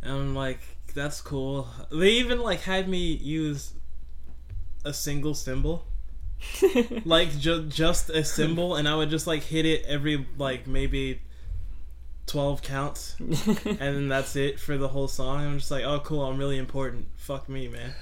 [0.00, 0.60] And I'm like,
[0.94, 1.66] that's cool.
[1.90, 3.72] They even like had me use
[4.84, 5.84] a single cymbal.
[7.04, 11.20] like ju- just a cymbal and I would just like hit it every like maybe
[12.26, 15.44] 12 counts and then that's it for the whole song.
[15.44, 17.08] I'm just like, oh, cool, I'm really important.
[17.16, 17.92] Fuck me, man.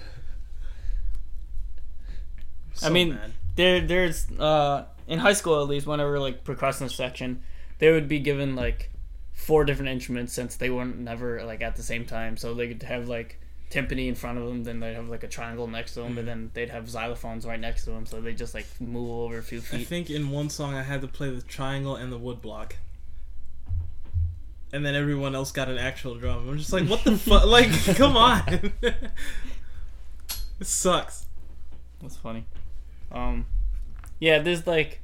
[2.82, 3.18] I mean,
[3.54, 7.42] there there's uh in high school at least whenever like percussion section
[7.78, 8.90] they would be given like
[9.32, 12.82] four different instruments since they weren't never like at the same time so they could
[12.82, 13.40] have like
[13.70, 16.18] timpani in front of them then they'd have like a triangle next to them Mm-hmm.
[16.18, 19.38] and then they'd have xylophones right next to them so they just like move over
[19.38, 19.80] a few feet.
[19.80, 22.76] I think in one song I had to play the triangle and the wood block.
[24.72, 26.48] And then everyone else got an actual drum.
[26.48, 27.44] I'm just like, what the fuck?
[27.46, 28.72] Like, come on.
[28.82, 31.26] it sucks.
[32.00, 32.44] that's funny
[33.12, 33.46] um
[34.18, 35.00] yeah there's like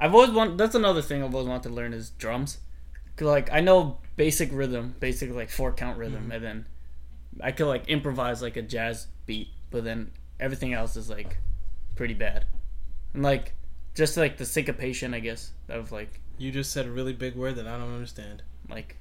[0.00, 2.58] i've always want that's another thing i've always wanted to learn is drums
[3.20, 6.32] like i know basic rhythm basic like four count rhythm Mm-hmm.
[6.32, 6.66] and then
[7.42, 10.10] i could like improvise like a jazz beat but then
[10.40, 11.38] everything else is like
[11.94, 12.44] pretty bad
[13.14, 13.54] and like
[13.94, 17.56] just like the syncopation i guess of like You just said a really big word
[17.56, 18.42] that I don't understand.
[18.68, 18.96] like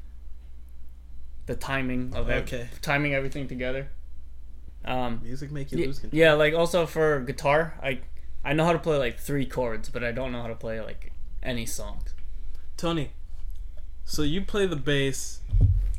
[1.46, 2.70] the timing of ev- Okay.
[2.82, 3.90] timing everything together
[4.86, 6.18] um Music make you Ye- lose control.
[6.20, 8.00] Yeah, like also for guitar, I
[8.44, 10.80] I know how to play like three chords, but I don't know how to play
[10.80, 11.12] like
[11.42, 12.14] any songs.
[12.78, 13.12] Tony,
[14.04, 15.40] so you play the bass,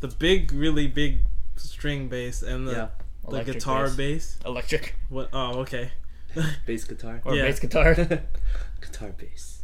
[0.01, 1.21] the big, really big
[1.57, 2.89] string bass, and the, yeah,
[3.29, 3.97] the guitar bass.
[3.97, 4.39] bass.
[4.45, 5.29] electric What?
[5.33, 5.91] Oh, okay.
[6.67, 7.43] bass guitar, or Yeah.
[7.47, 7.95] bass guitar.
[8.81, 9.63] guitar bass.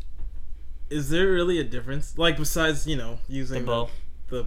[0.91, 2.17] Is there really a difference?
[2.19, 3.89] Like besides, you know, using the using bow.
[4.29, 4.47] the,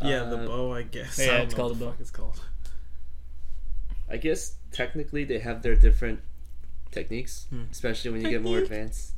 [0.00, 1.18] the yeah, the Uh, bow, I guess.
[1.18, 1.96] yeah, I don't it's know called what a the bow.
[2.00, 2.40] It's called.
[4.08, 6.20] I guess technically they have their different
[6.90, 7.64] techniques, Hmm.
[7.70, 9.12] especially when you get more advanced.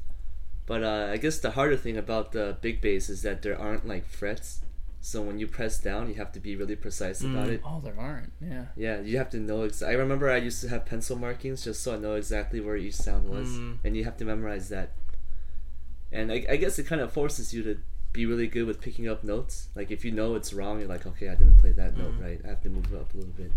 [0.66, 3.86] But uh, I guess the harder thing about the big bass is that there aren't
[3.86, 4.60] like frets.
[5.06, 7.52] So when you press down, you have to be really precise about Mm.
[7.52, 7.60] it.
[7.62, 8.32] Oh, there aren't.
[8.40, 8.64] Yeah.
[8.74, 9.64] Yeah, you have to know.
[9.64, 12.74] Ex- I remember I used to have pencil markings just so I know exactly where
[12.76, 13.78] each sound was, Mm.
[13.84, 14.92] and you have to memorize that.
[16.10, 17.76] And I, I guess it kind of forces you to
[18.14, 19.68] be really good with picking up notes.
[19.74, 22.22] Like if you know it's wrong, you're like, okay, I didn't play that note Mm.
[22.22, 22.40] right.
[22.42, 23.52] I have to move it up a little bit.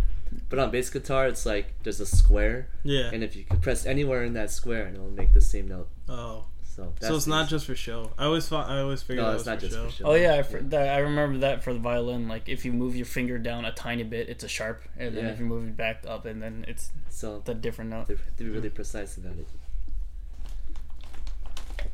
[0.50, 3.10] But on bass guitar, it's like there's a square, Yeah.
[3.14, 5.88] and if you could press anywhere in that square, and it'll make the same note.
[6.10, 6.48] oh,
[6.78, 8.12] So that's so it's not just for show.
[8.20, 8.70] I always thought.
[8.70, 9.86] I always figured no, that it's was not for just show.
[9.86, 10.06] for show.
[10.06, 12.28] Oh yeah, I, for, that, I remember that for the violin.
[12.28, 15.26] Like if you move your finger down a tiny bit, it's a sharp, and then
[15.26, 15.32] Yeah.
[15.32, 18.10] if you move it back up, and then it's So the different note.
[18.10, 19.48] have to be really precise about it.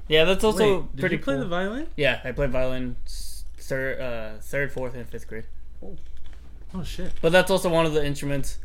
[0.10, 1.44] Yeah, that's also Wait, did you play cool.
[1.44, 1.88] the violin?
[1.96, 2.98] yeah, I played violin
[3.58, 5.46] third, uh, third, fourth, and fifth grade.
[6.76, 7.14] Oh shit.
[7.22, 8.60] But that's also one of the instruments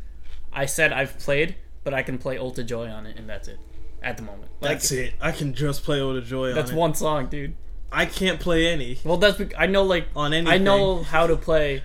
[0.51, 1.55] I said I've played,
[1.85, 3.57] but I can play Ode to Joy on it, and that's it
[4.01, 4.51] at the moment.
[4.61, 5.13] Like, That's it.
[5.21, 6.79] I can just play Ode to Joy That's on it.
[6.79, 7.55] one song, dude.
[7.91, 10.53] I can't play any Well, that's I know like on anything.
[10.53, 11.83] I know how to play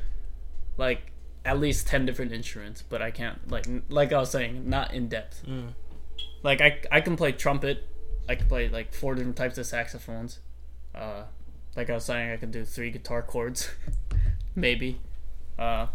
[0.77, 1.13] like
[1.45, 5.09] at least ten different instruments, but I can't like like I was saying, not in
[5.09, 5.45] depth.
[5.47, 5.69] Mm.
[6.43, 7.87] Like I I can play trumpet,
[8.29, 10.41] I can play like four different types of saxophones.
[10.95, 11.23] Uh,
[11.75, 13.71] like I was saying, I can do three guitar chords,
[14.55, 15.01] maybe.
[15.59, 15.87] Uh,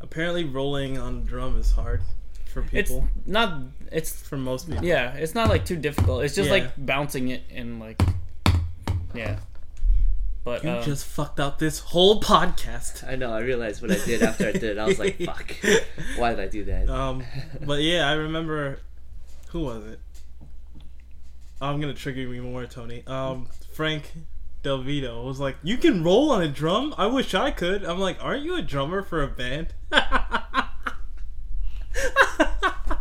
[0.00, 2.02] Apparently, rolling on a drum is hard
[2.62, 2.92] for it's
[3.26, 3.62] not.
[3.92, 4.84] It's for most people.
[4.84, 5.14] yeah.
[5.14, 6.24] It's not like too difficult.
[6.24, 6.54] It's just Yeah.
[6.56, 8.00] like bouncing it and like
[9.14, 9.38] yeah.
[10.44, 13.06] But You uh, just fucked up this whole podcast.
[13.08, 13.32] I know.
[13.32, 14.62] I realized what I did after I did.
[14.64, 14.78] it.
[14.78, 15.56] I was like, "Fuck!
[16.16, 17.24] Why did I do that?" Um,
[17.64, 18.78] but yeah, I remember.
[19.48, 19.98] Who was it?
[21.60, 23.02] I'm gonna trigger you more, Tony.
[23.08, 24.12] Um, Frank
[24.62, 26.94] Del Vito was like, "You can roll on a drum.
[26.96, 29.74] I wish I could." I'm like, "Aren't you a drummer for a band?"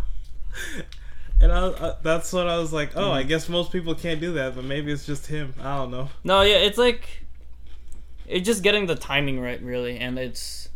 [1.42, 2.92] and I, I, that's what I was like.
[2.96, 3.28] Oh, I mm.
[3.28, 5.54] guess most people can't do that, but maybe it's just him.
[5.62, 6.10] I don't know.
[6.24, 7.08] No, yeah, it's like
[8.28, 10.70] it's just getting the timing right, really, and it's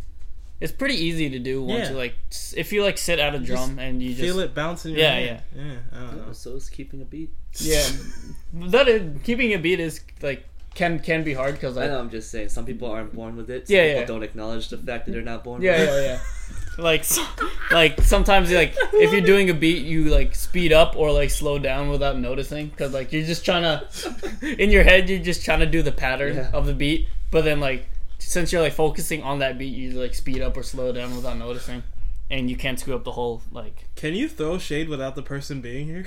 [0.60, 1.92] it's pretty easy to do once Yeah.
[1.92, 4.40] you like s- if you like sit at a just drum and you just Feel
[4.40, 4.92] it bouncing.
[4.92, 5.42] Your Yeah, hand.
[5.56, 6.34] yeah, I don't know.
[6.34, 7.32] so is keeping a beat.
[7.62, 7.88] yeah.
[8.54, 10.46] that is, keeping a beat is like
[10.76, 12.00] can can be hard because I like know.
[12.00, 12.50] I'm just saying.
[12.50, 13.68] Some people aren't born with it.
[13.68, 14.06] Some Yeah, people yeah.
[14.08, 15.62] don't acknowledge the fact that they're not born.
[15.62, 16.04] yeah with yeah it.
[16.06, 16.20] yeah.
[16.82, 17.26] Like, so,
[17.72, 21.60] like sometimes, like if you're doing a beat, you like speed up or like slow
[21.60, 23.64] down without noticing, because like you're just trying
[24.44, 26.52] to, in your head, you're just trying to do the pattern Yeah.
[26.54, 30.14] of the beat, but then like since you're like focusing on that beat, you like
[30.16, 31.84] speed up or slow down without noticing,
[32.30, 33.86] and you can't screw up the whole like.
[33.96, 36.06] Can you throw shade without the person being here?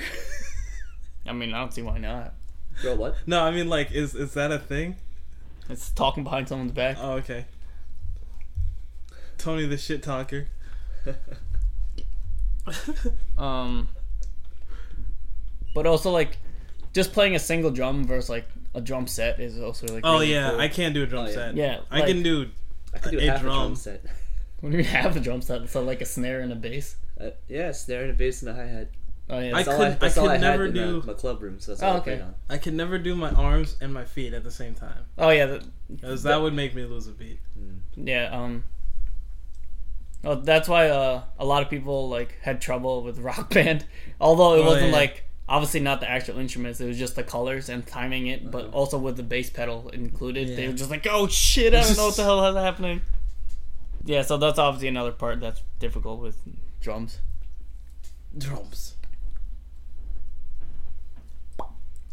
[1.27, 2.35] I mean, I don't see why not.
[2.83, 3.17] Bro, what?
[3.27, 4.97] no, I mean like, is is that a thing?
[5.69, 6.97] It's talking behind someone's back.
[7.01, 7.47] Oh, okay.
[9.39, 10.49] Tony the shit talker.
[13.39, 13.89] Um,
[15.75, 16.39] but also like,
[16.93, 20.03] just playing a single drum versus like a drum set is also like.
[20.05, 20.61] Oh really yeah, cool.
[20.61, 21.35] I can't do a drum Oh, yeah.
[21.35, 21.57] set.
[21.57, 22.51] Yeah, I like- can do.
[22.95, 23.55] I could do A half a drum.
[23.59, 24.05] drum set.
[24.61, 26.95] When you have a drum set, so like a snare and a bass.
[27.21, 28.89] Uh, yeah, snare and a bass and a hi hat.
[29.29, 31.03] Oh yeah, I That's all could- I, that's I could I had never in do-
[31.05, 32.11] my club room, so that's Oh, all I okay.
[32.13, 32.35] played on.
[32.49, 35.47] I can never do my arms and my feet at the same time, oh yeah,
[35.47, 37.41] that, because that would make me lose a beat.
[37.59, 37.79] Mm.
[37.97, 38.31] yeah.
[38.31, 38.63] Um,
[40.25, 43.85] oh, that's why uh, a lot of people like had trouble with Rock Band,
[44.21, 44.97] although it Oh, wasn't yeah.
[44.97, 46.81] like obviously not the actual instruments.
[46.81, 48.77] It was just the colors and timing it, but Uh-huh.
[48.77, 50.57] also with the bass pedal included.
[50.57, 53.03] They were just like, oh shit, I don't know what the hell is happening.
[54.05, 56.37] Yeah, so that's obviously another part that's difficult with
[56.81, 57.19] drums.
[58.37, 58.95] Drums.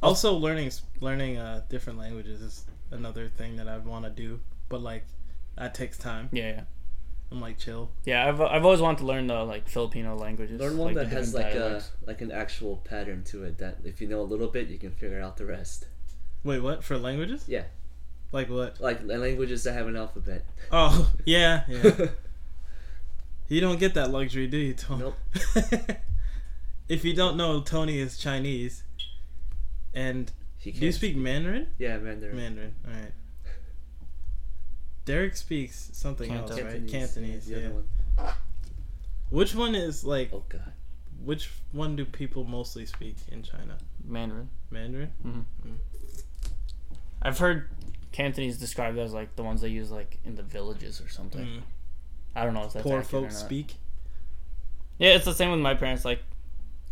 [0.02, 4.40] Also, learning learning uh, different languages is another thing that I want to do,
[4.70, 5.06] but like
[5.58, 6.30] that takes time.
[6.32, 6.62] Yeah, yeah.
[7.32, 7.92] I'm like chill.
[8.06, 10.60] Yeah, I've, I've always wanted to learn the like Filipino languages.
[10.60, 13.58] Learn one like, the that has different like a like an actual pattern to it.
[13.60, 15.86] That if you know a little bit, you can figure out the rest.
[16.44, 17.44] Wait, what for languages?
[17.48, 17.66] Yeah,
[18.32, 18.80] Like what?
[18.82, 20.46] like languages that have an alphabet.
[20.72, 22.08] Oh, yeah, yeah.
[23.48, 25.02] you don't get that luxury, do you, Tony?
[25.04, 25.16] Nope.
[26.88, 28.84] if you don't know, Tony is Chinese.
[29.94, 31.68] And He do you can't- speak Mandarin?
[31.78, 32.36] Yeah, Mandarin.
[32.36, 32.76] Mandarin.
[32.88, 33.12] All right.
[35.06, 36.74] Derek speaks something else, Cantonese.
[36.82, 36.92] right?
[36.92, 37.46] Cantonese.
[37.48, 37.66] the Yeah.
[37.68, 38.34] other one.
[39.30, 40.32] Which one is like?
[40.34, 40.74] Oh god.
[41.24, 43.78] Which one do people mostly speak in China?
[44.04, 44.50] Mandarin.
[44.72, 45.12] Mandarin.
[47.22, 47.70] I've heard
[48.12, 51.46] Cantonese described as like the ones they use like in the villages or something.
[51.46, 51.62] Mm.
[52.36, 53.46] I don't know if that's Poor accurate or folks not.
[53.46, 53.76] speak.
[54.98, 56.06] Yeah, it's the same with my parents.
[56.06, 56.22] Like,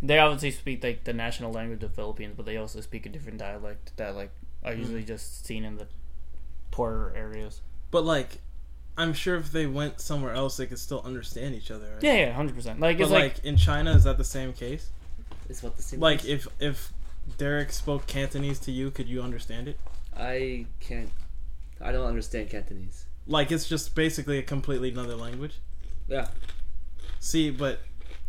[0.02, 3.38] they obviously speak like the national language of Philippines, but they also speak a different
[3.38, 4.32] dialect that like
[4.64, 4.80] are Hmm.
[4.80, 5.88] usually just seen in the
[6.72, 7.62] poorer areas.
[7.92, 8.40] But like,
[8.98, 11.86] I'm sure if they went somewhere else, they could still understand each other.
[11.94, 12.04] Right?
[12.04, 12.80] Yeah, yeah, hundred percent.
[12.80, 14.90] Like But like, like, in China, is that the same case?
[15.50, 16.00] It's what the same.
[16.00, 16.92] Like if if
[17.38, 19.80] Derek spoke Cantonese to you, could you understand it?
[20.16, 21.12] I can't.
[21.80, 23.06] I don't understand Cantonese.
[23.28, 25.60] Like it's just basically a completely another language.
[26.08, 26.28] Yeah.
[27.20, 27.80] See, but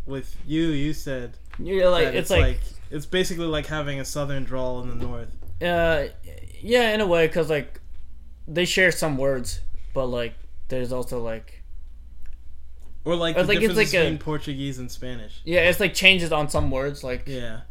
[0.05, 4.43] with you, you said you're like that it's, like, it's basically like having a southern
[4.43, 5.35] drawl in the north.
[5.61, 6.07] uh,
[6.61, 7.79] yeah, in a way, because like
[8.51, 9.59] they share some words,
[9.93, 10.33] but like
[10.69, 11.61] there's also like
[13.05, 15.41] Or like Or the like it's difference like a- Portuguese and Spanish.
[15.45, 17.03] yeah, it's like changes on some words.
[17.03, 17.61] Like Yeah.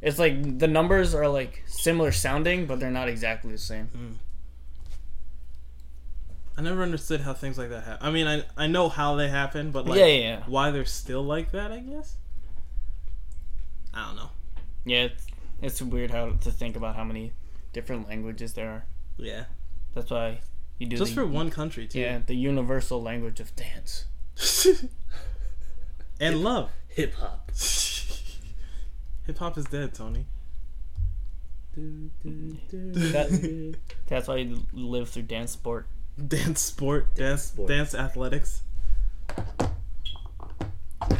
[0.00, 3.86] it's like the numbers are like similar sounding, but they're not exactly the same.
[3.88, 4.12] Hmm.
[6.56, 8.06] I never understood how things like that happen.
[8.06, 10.42] I mean, I I know how they happen, but like yeah, yeah, yeah.
[10.46, 12.16] why they're still like that, I guess.
[13.94, 14.30] I don't know.
[14.84, 15.26] Yeah, it's,
[15.62, 17.32] it's weird how to think about how many
[17.72, 18.84] different languages there are.
[19.16, 19.44] Yeah.
[19.94, 20.40] That's why
[20.78, 22.00] you do Just the, for one country too.
[22.00, 24.06] yeah the universal language of dance.
[26.20, 26.70] and love.
[26.88, 27.50] Hip hop.
[29.26, 30.26] Hip hop is dead, Tony.
[32.24, 33.76] That,
[34.06, 35.86] that's why you live through dance sport.
[36.28, 37.68] Dance sport, dance, sport.
[37.68, 38.62] dance athletics.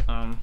[0.06, 0.40] Um,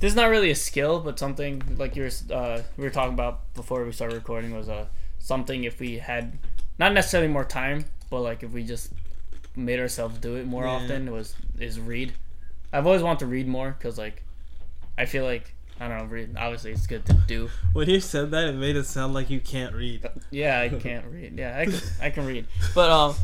[0.00, 3.12] this is not really a skill, but something like you were uh, we were talking
[3.12, 4.86] about before we started recording was uh,
[5.18, 6.38] something if we had
[6.78, 8.92] not necessarily more time, but like if we just
[9.56, 10.70] made ourselves do it more Yeah.
[10.70, 12.12] often was is read.
[12.72, 14.22] I've always wanted to read more because like
[14.96, 16.04] I feel like I don't know.
[16.04, 17.50] Read obviously it's good to do.
[17.72, 20.04] When you said that, it made it sound like you can't read.
[20.30, 21.34] Yeah, I can't read.
[21.38, 23.14] Yeah, I can, I can read, but um,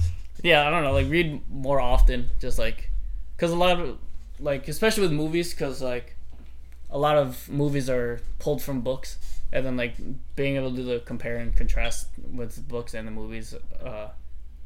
[0.42, 0.92] yeah, I don't know.
[0.92, 2.90] Like read more often, just like
[3.36, 3.98] because a lot of
[4.40, 6.16] like especially with movies, because like
[6.90, 9.18] a lot of movies are pulled from books,
[9.52, 9.94] and then like
[10.36, 14.08] being able to do the compare and contrast with books and the movies uh,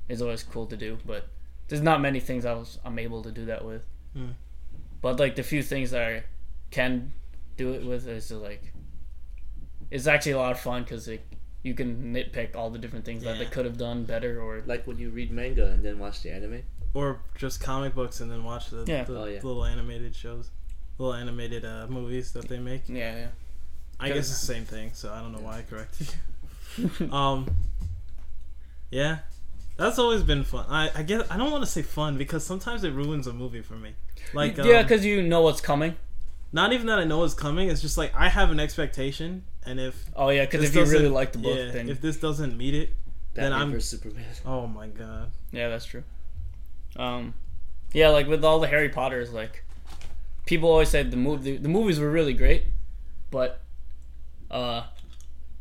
[0.09, 0.99] is always cool to do.
[1.07, 1.29] But
[1.69, 3.85] there's not many things I was I'm able to do that with.
[4.15, 4.31] Hmm.
[5.03, 6.23] But like the few things that I
[6.71, 7.13] can
[7.57, 8.73] do it with is just, like
[9.91, 11.25] it's actually a lot of fun because like
[11.63, 14.87] you can nitpick all the different things that they could have done better or Like
[14.87, 16.63] when you read manga and then watch the anime.
[16.95, 19.05] Or just comic books and then watch the, Yeah.
[19.05, 19.41] the Oh, yeah.
[19.43, 20.51] little animated shows,
[20.99, 22.89] little animated uh, movies that they make.
[22.89, 23.27] yeah, yeah.
[24.01, 26.09] I guess it's the same thing, so I don't know why I corrected
[26.77, 27.13] you.
[27.13, 27.47] um,
[28.91, 29.19] yeah,
[29.77, 30.67] that's always been fun.
[30.69, 33.63] I I guess I don't want to say fun because sometimes it ruins a movie
[33.63, 33.95] for me.
[34.33, 35.97] Like yeah, um, because you know what's coming.
[36.53, 37.69] not even that I know it's coming.
[37.69, 41.09] It's just like I have an expectation, and if Oh yeah, because if you really
[41.09, 42.91] like the book, yeah, then if this doesn't meet it,
[43.35, 44.25] then I'm- Superman.
[44.47, 45.31] Oh my god.
[45.53, 46.05] Yeah, that's true.
[46.97, 47.35] Um,
[47.93, 49.65] yeah, like with all the Harry Potters, like
[50.47, 52.65] people always said the movie the movies were really great,
[53.31, 53.61] but
[54.51, 54.85] uh,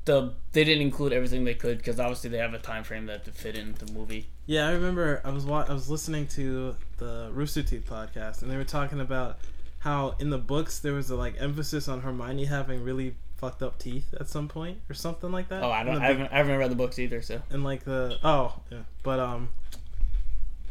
[0.06, 3.26] the they didn't include everything they could because obviously they have a time frame that
[3.26, 4.28] to fit in the movie.
[4.46, 8.50] Yeah, I remember I was wa- I was listening to the Rooster Teeth podcast, and
[8.52, 9.40] they were talking about
[9.80, 13.78] how in the books there was a like emphasis on Hermione having really fucked up
[13.78, 15.62] teeth at some point or something like that.
[15.64, 16.02] Oh, I don't.
[16.02, 19.20] I haven't, I haven't read the books either, so and like the oh yeah, but
[19.20, 19.50] um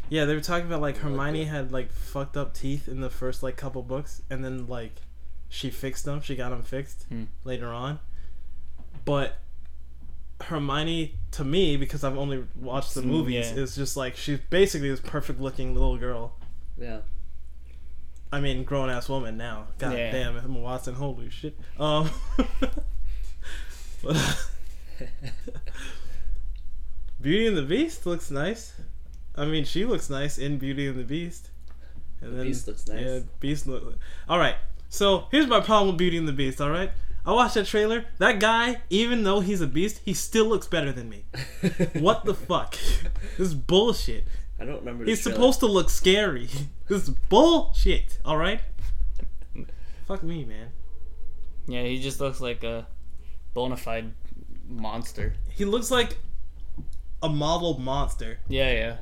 [0.08, 3.42] yeah they were talking about like hermione had like fucked up teeth in the first
[3.42, 4.92] like couple books and then like
[5.48, 7.24] she fixed them she got them fixed Hmm.
[7.42, 7.98] later on
[9.06, 9.38] but
[10.42, 13.62] hermione to me because i've only watched the Mm, movies yeah.
[13.62, 16.34] is just like she's basically this perfect looking little girl
[16.76, 16.98] Yeah.
[18.30, 20.12] i mean grown-ass woman now god Yeah.
[20.12, 22.10] damn emma watson holy shit um
[24.02, 24.16] but,
[27.20, 28.74] Beauty and the Beast looks nice.
[29.34, 31.50] I mean, she looks nice in Beauty and the Beast.
[32.20, 33.04] And The Beast looks nice.
[33.04, 33.98] Yeah, Beast look.
[34.28, 34.56] All right.
[34.88, 36.60] So here's my problem with Beauty and the Beast.
[36.60, 36.90] All right.
[37.26, 38.04] I watched that trailer.
[38.18, 41.24] That guy, even though he's a beast, he still looks better than me.
[41.94, 42.76] What the fuck?
[43.36, 44.24] This is bullshit.
[44.60, 45.04] I don't remember.
[45.04, 45.34] He's trailer.
[45.36, 46.48] supposed to look scary.
[46.88, 48.20] This is bullshit.
[48.24, 48.60] All right.
[50.06, 50.68] Fuck me, man.
[51.66, 52.86] yeah, he just looks like a
[53.54, 54.12] bona fide
[54.68, 55.34] monster.
[55.50, 56.16] He looks like
[57.24, 58.38] a model monster.
[58.48, 58.96] Yeah, yeah.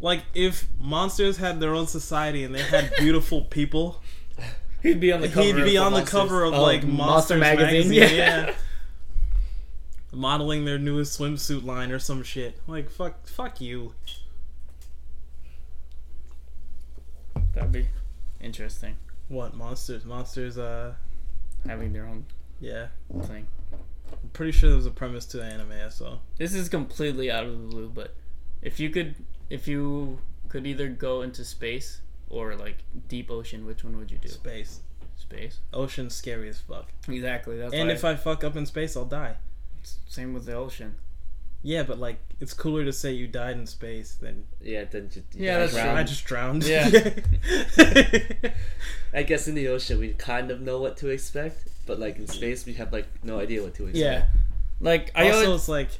[0.00, 4.00] Like if monsters had their own society and they had beautiful people,
[4.82, 5.42] He'd be on the cover.
[5.46, 7.88] he'd be of on the cover of Oh, like Monster magazine.
[7.88, 8.18] magazine.
[8.18, 8.46] Yeah.
[8.46, 8.54] Yeah.
[10.12, 12.58] Modeling their newest swimsuit line or some shit.
[12.66, 13.94] Like fuck, fuck you.
[17.54, 17.88] That'd be
[18.40, 18.96] interesting.
[19.28, 20.04] What monsters?
[20.04, 20.58] Monsters.
[20.58, 20.94] Uh,
[21.66, 22.26] Having their own
[22.60, 22.88] yeah.
[23.22, 23.46] thing.
[23.72, 25.90] I'm pretty sure there was a premise to the anime.
[25.90, 28.14] So This is completely out of the blue, but
[28.62, 29.14] if you could,
[29.48, 30.18] if you
[30.48, 34.28] could either go into space or like deep ocean, which one would you do?
[34.28, 34.80] space,
[35.16, 35.58] Space.
[35.72, 36.88] ocean's scary as fuck.
[37.08, 37.58] Exactly.
[37.58, 39.36] That's and if I fuck up in space, I'll die.
[40.06, 40.94] same with the ocean.
[41.64, 44.84] Yeah, but like it's cooler to say you died in space than Yeah.
[44.84, 45.96] Then just, Yeah, that's drown.
[45.96, 46.64] I just drowned.
[46.64, 46.90] Yeah.
[49.14, 52.26] I guess in the ocean we kind of know what to expect, but like in
[52.26, 53.96] space we have like no idea what to expect.
[53.96, 54.26] Yeah.
[54.80, 55.90] Like I also, always, it's like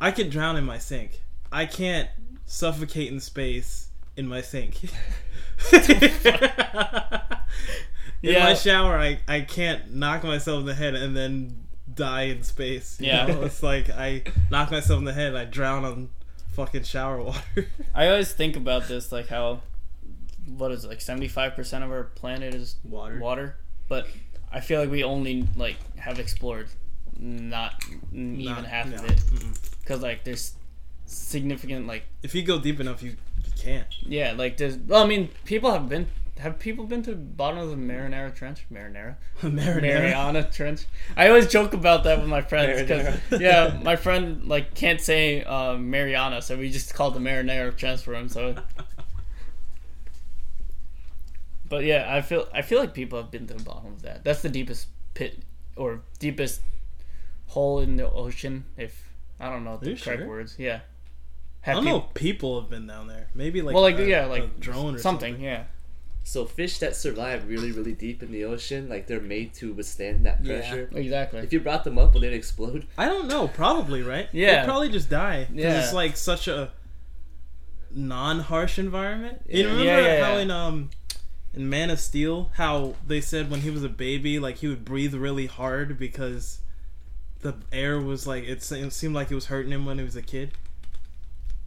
[0.00, 1.20] I could drown in my sink.
[1.52, 2.08] I can't
[2.46, 4.82] suffocate in space in my sink.
[5.72, 5.80] in
[8.22, 8.44] Yeah.
[8.44, 12.98] my shower, I, I can't knock myself in the head and then die in space.
[13.00, 13.26] Yeah.
[13.26, 13.42] know?
[13.42, 16.08] it's like I knock myself in the head, I drown on
[16.52, 17.66] fucking shower water.
[17.94, 19.60] I always think about this, like how,
[20.46, 23.18] what is it, like seventy five percent of our planet is Water.
[23.18, 23.56] water,
[23.88, 24.06] but
[24.52, 26.68] I feel like we only like have explored
[27.18, 27.74] not
[28.12, 28.96] even half no.
[28.96, 29.20] of it,
[29.80, 30.54] because like there's
[31.06, 33.16] significant like If you go deep enough, you
[33.56, 33.86] can't.
[34.02, 36.06] yeah like does well I mean people have been
[36.38, 39.82] have people been to the bottom of the Marinara Trench Marinara Marinara.
[39.82, 40.84] Mariana Trench.
[41.16, 45.42] I always joke about that with my friends because yeah, my friend like can't say
[45.44, 48.28] uh, Mariana, so we just call the Marinara Trench for him.
[48.28, 48.54] So,
[51.68, 54.24] but yeah, I feel I feel like people have been to the bottom of that.
[54.24, 55.38] That's the deepest pit
[55.74, 56.60] or deepest
[57.46, 58.64] hole in the ocean.
[58.76, 59.08] If
[59.40, 60.26] I don't know the correct sure?
[60.26, 60.80] words, yeah.
[61.66, 61.96] I don't know.
[62.08, 63.28] if People have been down there.
[63.34, 65.40] Maybe like well, like a- yeah, a like drone or something, something.
[65.44, 65.64] yeah.
[66.24, 70.26] So fish that survive really, really deep in the ocean, like they're made to withstand
[70.26, 70.58] that Yeah.
[70.58, 70.90] pressure.
[70.92, 71.40] Exactly.
[71.40, 72.86] If you brought them up, will they explode?
[72.98, 73.46] I don't know.
[73.46, 74.28] Probably right.
[74.32, 74.60] Yeah.
[74.60, 75.46] They'd probably just die.
[75.52, 75.84] Yeah, Yeah.
[75.84, 76.72] it's like such a
[77.90, 79.42] non-harsh environment.
[79.48, 79.56] Yeah.
[79.58, 80.40] You remember Yeah, yeah, how yeah.
[80.40, 80.90] in um
[81.54, 84.84] in Man of Steel, how they said when he was a baby, like he would
[84.84, 86.58] breathe really hard because
[87.40, 90.22] the air was like it seemed like it was hurting him when he was a
[90.22, 90.52] kid.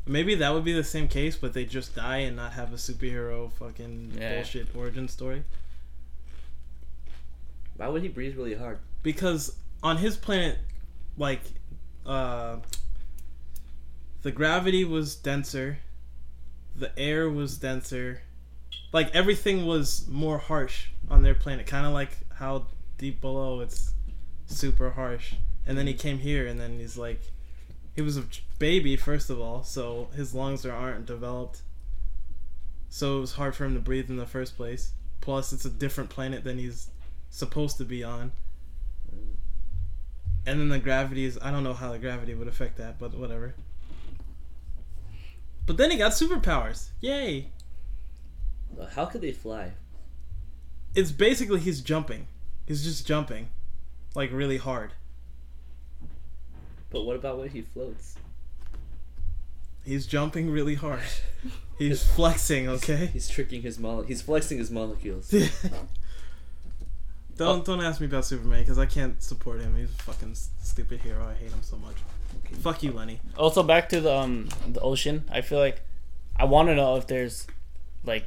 [0.08, 2.78] Maybe that would be the same case, but they just die and not have a
[2.78, 4.36] superhero fucking Yeah.
[4.36, 5.44] bullshit origin story.
[7.78, 8.80] Why would he breathe really hard?
[9.02, 10.58] because on his planet
[11.18, 11.40] like
[12.06, 12.58] uh
[14.24, 15.78] the gravity was denser
[16.76, 18.22] the air was denser
[18.92, 22.66] like everything was more harsh on their planet kind of like how
[22.98, 23.94] deep below it's
[24.48, 25.36] super harsh
[25.66, 27.22] and then he came here and then he's like
[27.96, 28.24] he was a
[28.58, 31.62] baby first of all so his lungs are, aren't developed
[32.90, 35.70] so it was hard for him to breathe in the first place plus it's a
[35.70, 36.90] different planet than he's
[37.30, 38.32] supposed to be on
[40.50, 43.14] and then the gravity is I don't know how the gravity would affect that, but
[43.14, 43.54] whatever.
[45.68, 46.90] But then he got superpowers.
[47.02, 47.52] Yay.
[48.96, 49.74] How could they fly?
[50.96, 52.28] It's basically he's jumping.
[52.66, 53.50] He's just jumping
[54.16, 54.94] like really hard.
[56.90, 58.16] But what about when he floats?
[59.86, 61.02] He's jumping really hard.
[61.78, 63.06] He's flexing, okay?
[63.08, 64.02] He's tricking his mole.
[64.02, 65.34] He's flexing his molecules.
[67.38, 69.78] don't don't ask me about Superman because I can't support him.
[69.78, 71.26] He's a fucking stupid hero.
[71.26, 71.96] I hate him so much.
[72.60, 73.22] Fuck you, Lenny.
[73.38, 75.24] Also, back to the um the ocean.
[75.32, 75.82] I feel like
[76.36, 77.48] I want to know if there's
[78.04, 78.26] like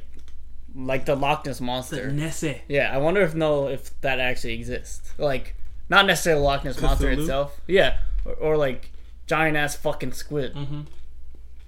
[0.75, 2.11] like the Loch Ness monster.
[2.11, 2.63] Nessie.
[2.67, 5.13] Yeah, I wonder if no if that actually exists.
[5.19, 5.55] Like
[5.89, 7.61] not necessarily the Loch Ness monster itself.
[7.67, 8.91] Yeah, or, or like
[9.27, 10.53] giant ass fucking squid.
[10.55, 10.81] Mm-hmm.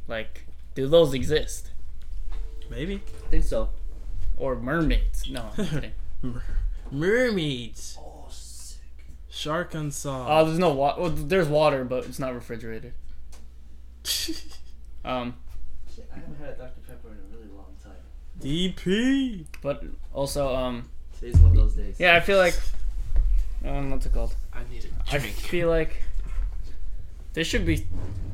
[0.07, 0.45] Like,
[0.75, 1.71] do those exist?
[2.69, 3.01] Maybe.
[3.25, 3.69] I think so.
[4.37, 5.29] Or mermaids?
[5.29, 5.91] No, I'm kidding.
[6.91, 7.97] Mermaids.
[7.99, 8.81] Oh, sick.
[9.29, 10.25] Shark unsaw.
[10.29, 11.01] Oh, there's no water.
[11.01, 12.93] Well, there's water, but it's not refrigerated.
[15.03, 15.35] Um,
[15.95, 16.81] Shit, I haven't had a Dr.
[16.87, 17.93] Pepper in a really long time.
[18.41, 19.45] DP.
[19.61, 20.89] but also um,
[21.19, 21.99] Today's one of those days.
[21.99, 22.59] yeah, I feel like
[23.63, 24.35] um, what's it called?
[24.51, 26.01] I need a I feel like
[27.35, 27.85] there should be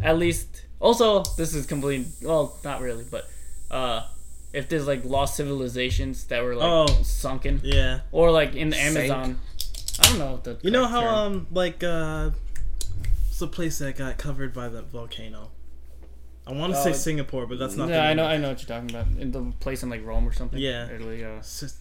[0.02, 0.66] at least.
[0.80, 2.08] Also, this is complete.
[2.24, 3.30] Well, not really, but
[3.70, 4.04] uh,
[4.54, 6.88] if there's like lost civilizations that were like Oh.
[7.04, 8.00] sunken, Yeah.
[8.12, 8.98] or like in the Sank.
[8.98, 9.40] Amazon.
[10.00, 10.58] I don't know what the.
[10.64, 12.32] You know how term- um like uh,
[13.30, 15.52] it's the place that got covered by the volcano.
[16.48, 17.88] I want to Oh, say Singapore, but that's not.
[17.90, 18.26] the Yeah, I know.
[18.26, 19.06] I know what you're talking about.
[19.22, 20.58] In the place in like Rome or something.
[20.58, 20.90] Yeah.
[20.90, 21.24] Italy.
[21.24, 21.76] Uh, It's just,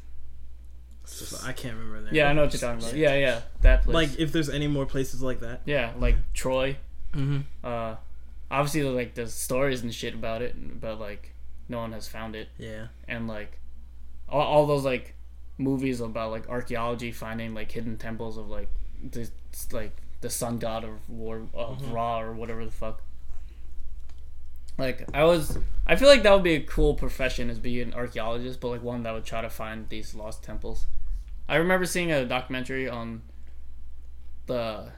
[1.04, 2.12] it's just- I can't remember that.
[2.12, 2.94] yeah, I know what you're talking about.
[2.94, 3.94] Yeah, yeah, that place.
[3.94, 5.62] Like if there's any more places like that.
[5.64, 6.76] yeah, like Troy.
[7.14, 7.40] Mm-hmm.
[7.64, 7.96] Uh,
[8.50, 11.34] obviously, like the stories and shit about it, but like
[11.68, 12.48] no one has found it.
[12.58, 12.86] Yeah.
[13.08, 13.58] and like
[14.28, 15.14] all, all those like
[15.58, 18.68] movies about like archaeology finding like hidden temples of like
[19.02, 19.30] this
[19.72, 21.92] like the sun god of war of Mhm.
[21.92, 23.02] Ra or whatever the fuck.
[24.78, 27.94] Like I was, I feel like that would be a cool profession as being an
[27.94, 30.86] archaeologist, but like one that would try to find these lost temples.
[31.48, 33.22] I remember seeing a documentary on
[34.46, 34.92] the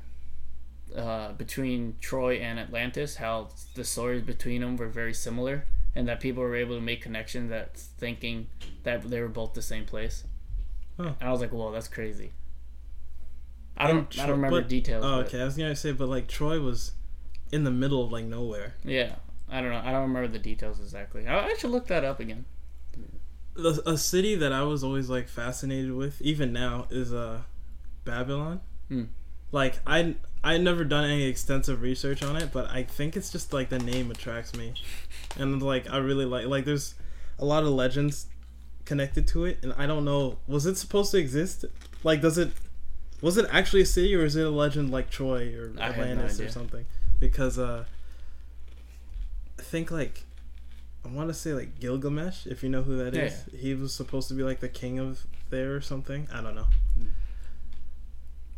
[0.97, 6.21] uh, between Troy and Atlantis, how the stories between them were very similar, and that
[6.21, 8.49] people were able to make connections that thinking
[8.83, 10.25] that they were both the same place.
[10.97, 11.13] Huh.
[11.21, 12.33] And I was like, "Whoa, that's crazy."
[13.77, 15.05] I don't, I don't remember but- details.
[15.05, 15.41] Oh, but okay.
[15.41, 16.93] I was gonna say, but like Troy was
[17.51, 18.75] in the middle of like nowhere.
[18.85, 19.17] Yeah,
[19.51, 19.83] I don't know.
[19.85, 21.27] I don't remember the details exactly.
[21.27, 22.45] I, I should look that up again.
[23.55, 27.43] The, a city that I was always like fascinated with, even now, is uh
[28.05, 28.61] Babylon.
[28.89, 29.05] Hmm.
[29.53, 33.53] Like I I never done any extensive research on it, but I think it's just
[33.53, 34.75] like the name attracts me,
[35.39, 36.95] and like I really like like there's
[37.39, 38.27] a lot of legends
[38.85, 41.65] connected to it, and I don't know was it supposed to exist?
[42.03, 42.51] Like, does it
[43.21, 45.97] was it actually a city or is it a legend like Troy or I have
[45.97, 46.87] no Atlantis or something?
[47.21, 47.85] Because uh,
[49.59, 50.25] I think like
[51.05, 53.45] I want to say like Gilgamesh, if you know who that is.
[53.57, 56.29] He was supposed to be like the king of there or something.
[56.33, 56.67] I don't know.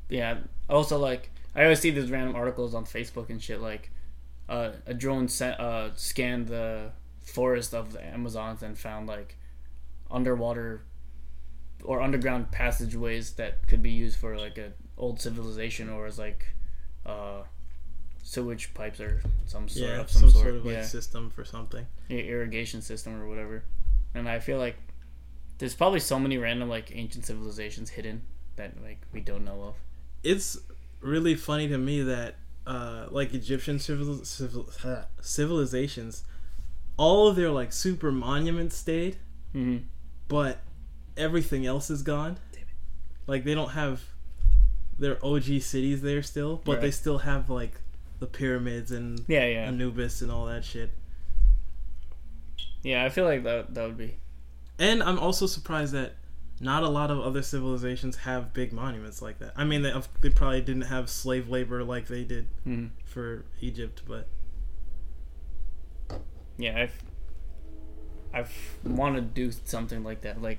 [0.09, 0.39] Yeah.
[0.69, 3.61] Also, like I always see these random articles on Facebook and shit.
[3.61, 3.91] Like,
[4.49, 6.91] uh, a drone sent, uh, scanned the
[7.23, 9.37] forest of the Amazons and found like
[10.11, 10.83] underwater
[11.83, 16.47] or underground passageways that could be used for like a old civilization or as like
[17.07, 17.43] uh,
[18.23, 21.31] sewage pipes or some sort yeah, of some, some, sort, sort, of like yeah, system
[21.31, 21.87] for something.
[22.11, 23.65] i- irrigation system or whatever.
[24.15, 24.77] And I feel like
[25.59, 28.23] there's probably so many random like ancient civilizations hidden
[28.57, 29.75] that like we don't know of.
[30.25, 30.59] It's
[31.01, 34.69] really funny to me that uh, like Egyptian civil, civil,
[35.21, 36.25] civilizations,
[36.97, 39.17] all of their like super monuments stayed,
[39.53, 39.79] hmm
[40.27, 40.61] but
[41.19, 42.39] everything else is gone.
[43.27, 44.03] Like they don't have
[44.99, 47.81] their OG cities there still, but they still have like
[48.21, 50.91] the pyramids and Yeah, yeah, Anubis and all that shit.
[52.83, 53.05] yeah.
[53.05, 54.17] I feel like that that would be
[54.79, 56.15] And I'm also surprised that
[56.65, 59.53] not a lot of other civilizations have big monuments like that.
[59.57, 59.93] I mean, they,
[60.23, 62.91] they probably didn't have slave labor like they did Mhm.
[63.05, 64.27] for Egypt, but
[66.57, 66.77] yeah.
[66.83, 67.03] I've
[68.33, 68.53] I've
[68.85, 70.41] want to do something like that.
[70.43, 70.59] Like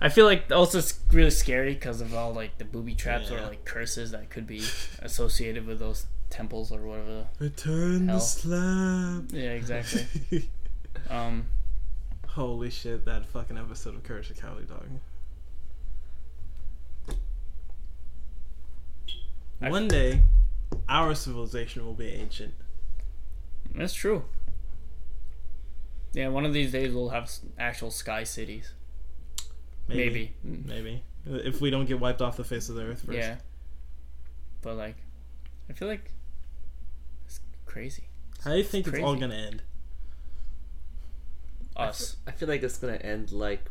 [0.00, 3.40] I feel like also it's really scary because of all like the booby traps or
[3.42, 4.62] like curses that could be
[5.00, 7.26] associated with those temples or whatever.
[7.38, 9.30] return the slab.
[9.32, 10.48] Yeah, exactly.
[11.10, 11.46] um,
[12.34, 13.04] Holy shit!
[13.04, 14.88] That fucking episode of Courage the Cowardly Dog.
[19.60, 20.22] I- One day,
[20.88, 22.54] our civilization will be ancient.
[23.74, 24.24] that's true.
[26.12, 28.72] Yeah, one of these days we'll have actual sky cities.
[29.88, 30.34] Maybe.
[30.46, 31.02] Mm, Maybe.
[31.26, 33.16] If we don't get wiped off the face of the earth first.
[33.18, 33.36] Yeah.
[34.62, 34.96] But like,
[35.68, 36.10] I feel like
[37.26, 38.08] it's crazy.
[38.44, 39.62] How do you think it's all gonna end?
[41.76, 42.16] Us.
[42.26, 43.70] I feel like it's gonna end like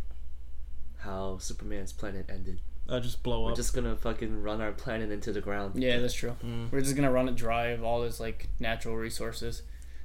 [1.00, 2.60] how Superman's planet ended.
[2.88, 3.46] Uh, just blow up.
[3.46, 3.58] We're up.
[3.58, 5.82] just gonna fucking run our planet into the ground.
[5.82, 6.36] Yeah, that's true.
[6.44, 6.72] Mm.
[6.72, 9.64] We're just gonna run it dry of all this like natural resources,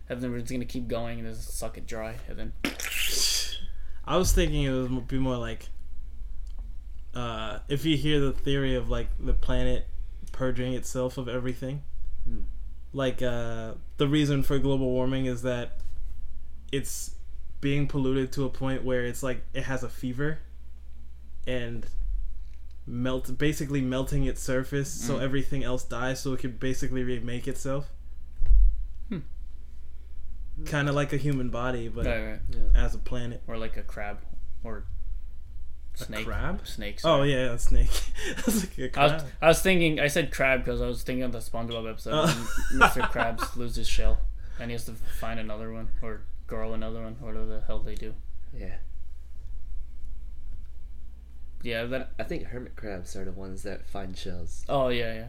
[0.08, 2.52] and then we're just gonna keep going and just suck it dry, and then
[4.04, 5.68] I was thinking it would be more like
[7.14, 9.86] uh, if you hear the theory of like the planet
[10.32, 11.82] purging itself of everything.
[12.24, 12.42] Hmm.
[12.92, 15.80] Like uh, the reason for global warming is that
[16.72, 17.10] it's
[17.60, 20.38] being polluted to a point where it's like it has a fever
[21.46, 21.86] and
[22.86, 25.22] melt basically melting its surface so Mm.
[25.22, 27.90] everything else dies so it could basically remake itself.
[29.08, 29.18] Hmm.
[30.64, 32.82] Kind of like a human body, but right, right, Yeah.
[32.84, 33.42] as a planet.
[33.46, 34.18] or like a crab
[34.64, 34.84] or
[36.00, 36.26] A snake.
[36.26, 36.66] crab?
[36.66, 37.04] Snakes.
[37.04, 37.90] Oh yeah, a snake.
[38.36, 39.12] I was like a I crab.
[39.12, 40.00] was, I was thinking.
[40.00, 42.12] I said crab because I was thinking of the SpongeBob episode.
[42.14, 42.26] Oh.
[42.72, 43.02] when Mr.
[43.12, 44.18] Krabs loses his shell,
[44.58, 47.94] and he has to find another one or grow another one, whatever the hell they
[47.94, 48.14] do.
[48.52, 48.74] Yeah.
[51.62, 52.12] Yeah, that.
[52.18, 54.64] I think hermit crabs are the ones that find shells.
[54.68, 55.26] Oh yeah, yeah.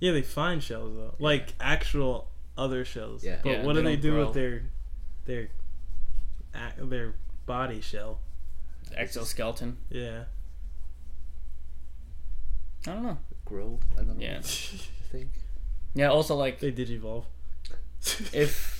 [0.00, 2.28] Yeah, they find shells though, like actual
[2.58, 3.24] other shells.
[3.24, 3.38] Yeah.
[3.42, 4.24] But Yeah, what do they they don't do grow.
[4.26, 4.62] with their
[5.26, 5.48] their
[6.78, 7.14] their
[7.46, 8.20] body shell?
[8.94, 9.76] Exoskeleton.
[9.90, 10.24] Yeah.
[12.86, 13.18] I don't know.
[13.44, 13.78] Grow?
[13.94, 14.24] I don't know.
[14.24, 14.38] Yeah.
[14.38, 15.28] I think.
[15.94, 16.08] Yeah.
[16.08, 17.26] Also, like they did evolve.
[18.32, 18.72] if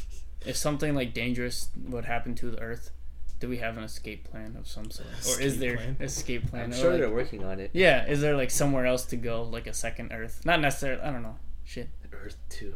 [0.46, 2.90] if something like dangerous would happen to the Earth,
[3.38, 5.96] do we have an escape plan of some sort, or is there plan?
[6.00, 6.64] escape plan?
[6.64, 7.70] I'm Or, sure like- they're working on it.
[7.74, 10.40] Yeah, is there like somewhere else to go, like a second Earth?
[10.44, 11.02] Not necessarily.
[11.02, 11.36] I don't know.
[11.64, 11.88] Shit.
[12.12, 12.74] Earth 2.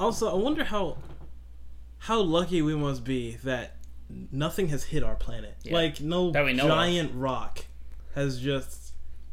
[0.00, 0.98] also, I wonder how
[1.98, 3.76] how lucky we must be that
[4.32, 5.56] nothing has hit our planet.
[5.62, 5.74] Yeah.
[5.74, 6.68] Like no That we know of.
[6.70, 7.64] giant rock
[8.14, 8.83] has just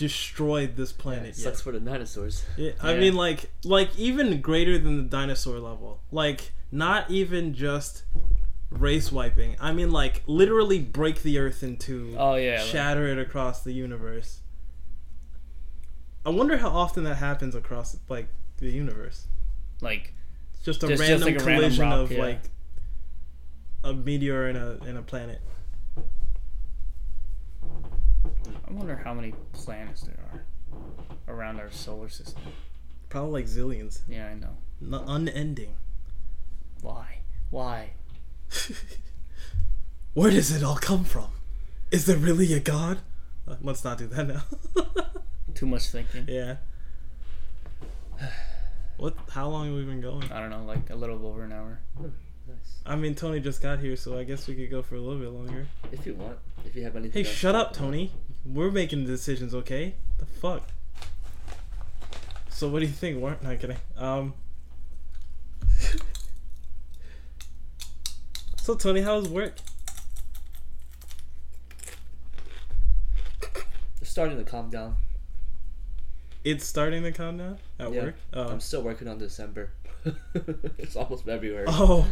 [0.02, 1.36] destroyed this planet yet.
[1.36, 2.44] Sucks for the dinosaurs.
[2.58, 3.00] Yeah, I Yeah.
[3.00, 6.02] mean, like, like even greater than the dinosaur level.
[6.12, 8.04] Like, not even just
[8.72, 9.56] race wiping.
[9.60, 12.58] I mean, like, literally break the Earth into, Oh yeah.
[12.62, 14.40] like- shatter it across the universe.
[16.26, 19.28] I wonder how often that happens across like the universe.
[19.82, 20.14] like
[20.64, 22.22] just a Just- just random like a random collision rock, of yeah.
[22.22, 22.42] like
[23.84, 25.42] a meteor and a and a planet.
[28.72, 32.42] I wonder how many planets there are around our solar system.
[33.10, 34.56] Probably like zillions, Yeah, I know.
[34.82, 35.76] N- unending.
[36.82, 37.20] Why?
[37.50, 37.90] Why?
[40.14, 41.28] Where does it all come from?
[41.92, 43.00] Is there really a god?
[43.46, 44.44] Uh, let's not do that now.
[45.54, 46.26] Too much thinking.
[46.30, 46.58] yeah.
[48.98, 49.16] What?
[49.32, 50.32] How long have we been going?
[50.32, 51.80] I don't know, like a little over an hour.
[52.00, 52.56] Nice.
[52.86, 55.20] I mean, Tony just got here, so I guess we could go for a little
[55.20, 55.66] bit longer.
[55.92, 56.38] If you want.
[56.66, 57.86] If you have anything Hey, else shut to up, talk about.
[57.88, 58.12] Tony.
[58.46, 59.96] We're making the decisions, okay?
[60.18, 60.68] The fuck.
[62.50, 63.20] So, what do you think?
[63.20, 63.38] Warren?
[63.42, 63.78] Not kidding.
[63.98, 64.34] Um.
[68.62, 69.56] so, Tony, how's work?
[74.02, 74.98] It's starting to calm down.
[76.44, 78.04] It's starting to calm down at Yeah.
[78.06, 78.16] work.
[78.34, 78.48] Oh.
[78.50, 79.72] I'm still working on December.
[80.80, 81.66] it's almost February.
[81.68, 82.08] oh,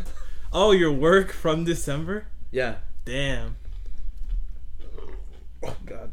[0.53, 2.27] oh, your work from December?
[2.51, 2.75] Yeah.
[3.05, 3.55] Damn.
[5.63, 6.11] Oh God.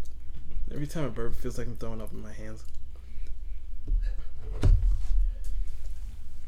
[0.77, 2.63] Every time I burp, it feels like I'm throwing up in my hands.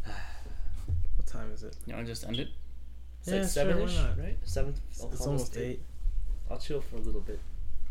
[0.05, 1.74] What time is it?
[1.86, 2.48] You know, just end it.
[3.22, 4.18] It's Yeah, like seven why ish, not?
[4.18, 4.38] right?
[4.44, 4.74] Seven.
[4.90, 5.80] It's, almost, almost eight.
[6.50, 7.40] I'll chill for a little bit.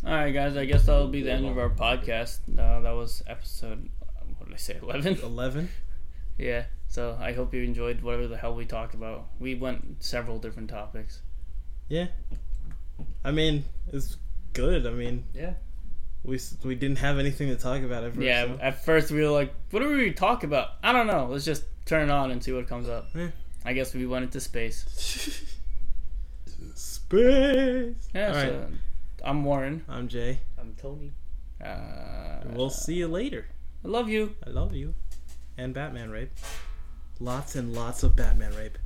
[0.05, 0.55] All right, guys.
[0.55, 2.39] I guess that'll be the end of our podcast.
[2.55, 3.89] Uh, that was episode.
[4.37, 4.77] What did I say?
[4.79, 5.15] Eleven.
[5.23, 5.69] Eleven.
[6.37, 6.65] Yeah.
[6.87, 9.25] So I hope you enjoyed whatever the hell we talked about.
[9.39, 11.21] We went several different topics.
[11.89, 12.09] Yeah.
[13.25, 14.17] I mean, it's
[14.53, 14.85] good.
[14.85, 15.53] I mean, Yeah.
[16.23, 18.25] We we didn't have anything to talk about at first.
[18.25, 18.45] yeah.
[18.45, 21.27] so- At first we were like, "What do we talk about?" I don't know.
[21.29, 23.07] Let's just turn it on and see what comes up.
[23.15, 23.29] Yeah.
[23.65, 24.85] I guess we went into space.
[26.75, 27.95] Space.
[28.13, 28.27] Yeah.
[28.27, 28.49] All right.
[28.51, 28.67] so
[29.23, 29.83] I'm Warren.
[29.87, 30.39] I'm Jay.
[30.59, 31.11] I'm Tony.
[31.63, 33.45] Uh, We'll see you later.
[33.83, 34.35] I love you.
[34.45, 34.93] I love you.
[35.57, 36.31] And Batman rape.
[37.19, 38.75] Lots and lots of Batman rape.